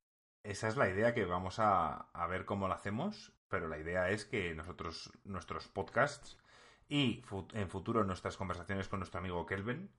[0.44, 4.10] Esa es la idea que vamos a, a ver cómo la hacemos, pero la idea
[4.10, 6.38] es que nosotros, nuestros podcasts
[6.88, 7.22] y
[7.52, 9.90] en futuro nuestras conversaciones con nuestro amigo Kelvin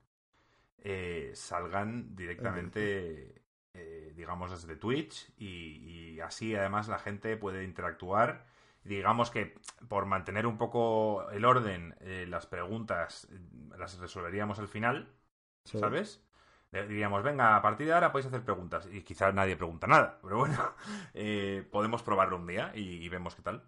[0.82, 3.42] eh, salgan directamente,
[3.74, 8.44] eh, digamos, desde Twitch y, y así además la gente puede interactuar.
[8.84, 9.54] Digamos que
[9.88, 13.38] por mantener un poco el orden, eh, las preguntas eh,
[13.78, 15.08] las resolveríamos al final,
[15.64, 15.78] Sí.
[15.78, 16.20] ¿sabes?
[16.72, 18.88] Diríamos, venga, a partir de ahora podéis hacer preguntas.
[18.90, 20.74] Y quizás nadie pregunta nada, pero bueno,
[21.14, 23.62] eh, podemos probarlo un día y, y vemos qué tal.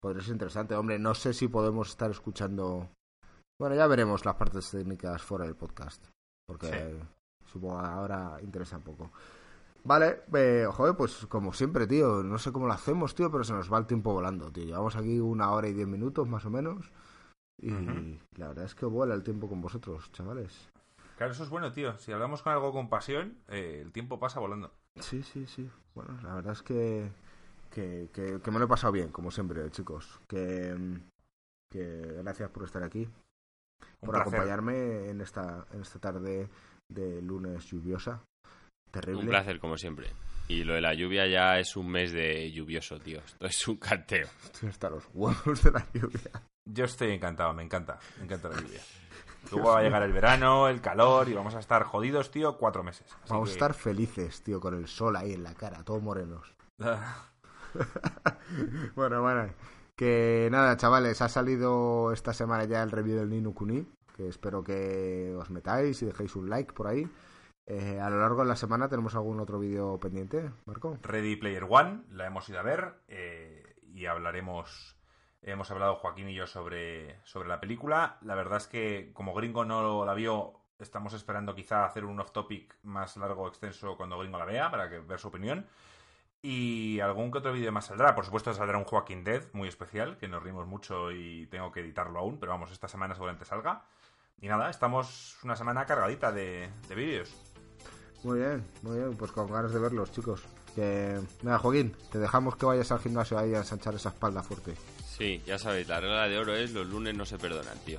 [0.00, 0.98] Podría ser interesante, hombre.
[0.98, 2.90] No sé si podemos estar escuchando.
[3.60, 6.06] Bueno, ya veremos las partes técnicas fuera del podcast.
[6.46, 6.98] Porque Sí.
[7.52, 9.10] supongo ahora interesa un poco.
[9.84, 12.22] Vale, eh, joder, pues como siempre, tío.
[12.22, 14.64] No sé cómo lo hacemos, tío, pero se nos va el tiempo volando, tío.
[14.64, 16.90] Llevamos aquí una hora y diez minutos más o menos.
[17.58, 17.70] Y
[18.36, 20.70] la verdad es que vuela el tiempo con vosotros, chavales.
[21.16, 21.96] Claro, eso es bueno, tío.
[21.98, 24.70] Si hablamos con algo con pasión, eh, el tiempo pasa volando.
[24.96, 25.70] Sí, sí, sí.
[25.94, 27.10] Bueno, la verdad es que,
[27.70, 30.20] que, que, que me lo he pasado bien, como siempre, chicos.
[30.28, 30.76] Que,
[31.70, 33.08] que gracias por estar aquí.
[34.00, 36.48] Por acompañarme en esta, en esta tarde
[36.88, 38.22] de lunes lluviosa.
[38.90, 39.22] Terrible.
[39.22, 40.08] Un placer, como siempre.
[40.48, 43.18] Y lo de la lluvia ya es un mes de lluvioso, tío.
[43.18, 44.28] Esto es un canteo.
[44.68, 46.30] Hasta los huevos de la lluvia.
[46.64, 47.98] Yo estoy encantado, me encanta.
[48.18, 48.80] Me encanta la lluvia.
[49.50, 52.82] Luego va a llegar el verano, el calor y vamos a estar jodidos, tío, cuatro
[52.82, 53.06] meses.
[53.28, 56.54] vamos a estar felices, tío, con el sol ahí en la cara, todos morenos.
[58.94, 59.50] bueno, bueno.
[59.96, 64.62] Que nada, chavales, ha salido esta semana ya el review del Nino Kuni, que espero
[64.62, 67.08] que os metáis y dejéis un like por ahí.
[67.64, 70.98] Eh, a lo largo de la semana tenemos algún otro vídeo pendiente, Marco.
[71.00, 74.98] Ready Player One, la hemos ido a ver eh, y hablaremos.
[75.40, 78.18] Hemos hablado Joaquín y yo sobre, sobre la película.
[78.20, 82.76] La verdad es que como Gringo no la vio, estamos esperando quizá hacer un off-topic
[82.82, 85.66] más largo extenso cuando Gringo la vea para que ver su opinión.
[86.48, 88.14] Y algún que otro vídeo más saldrá.
[88.14, 91.80] Por supuesto, saldrá un Joaquín Dead muy especial, que nos rimos mucho y tengo que
[91.80, 93.82] editarlo aún, pero vamos, esta semana seguramente salga.
[94.40, 97.34] Y nada, estamos una semana cargadita de, vídeos.
[98.22, 100.44] Muy bien, muy bien, pues con ganas de verlos, chicos.
[100.76, 104.76] Que, nada, Joaquín, te dejamos que vayas al gimnasio ahí a ensanchar esa espalda fuerte.
[105.04, 107.98] Sí, ya sabéis, la regla de oro es los lunes no se perdonan, tío.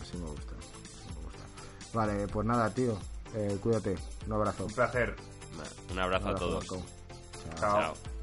[0.00, 1.44] Así me gusta, así me gusta.
[1.92, 2.98] Vale, pues nada, tío,
[3.34, 3.96] eh, cuídate,
[4.26, 4.64] un abrazo.
[4.64, 5.14] Un placer.
[5.90, 6.95] Un abrazo, a todos.
[7.54, 7.94] Ciao.
[7.94, 8.15] Ciao.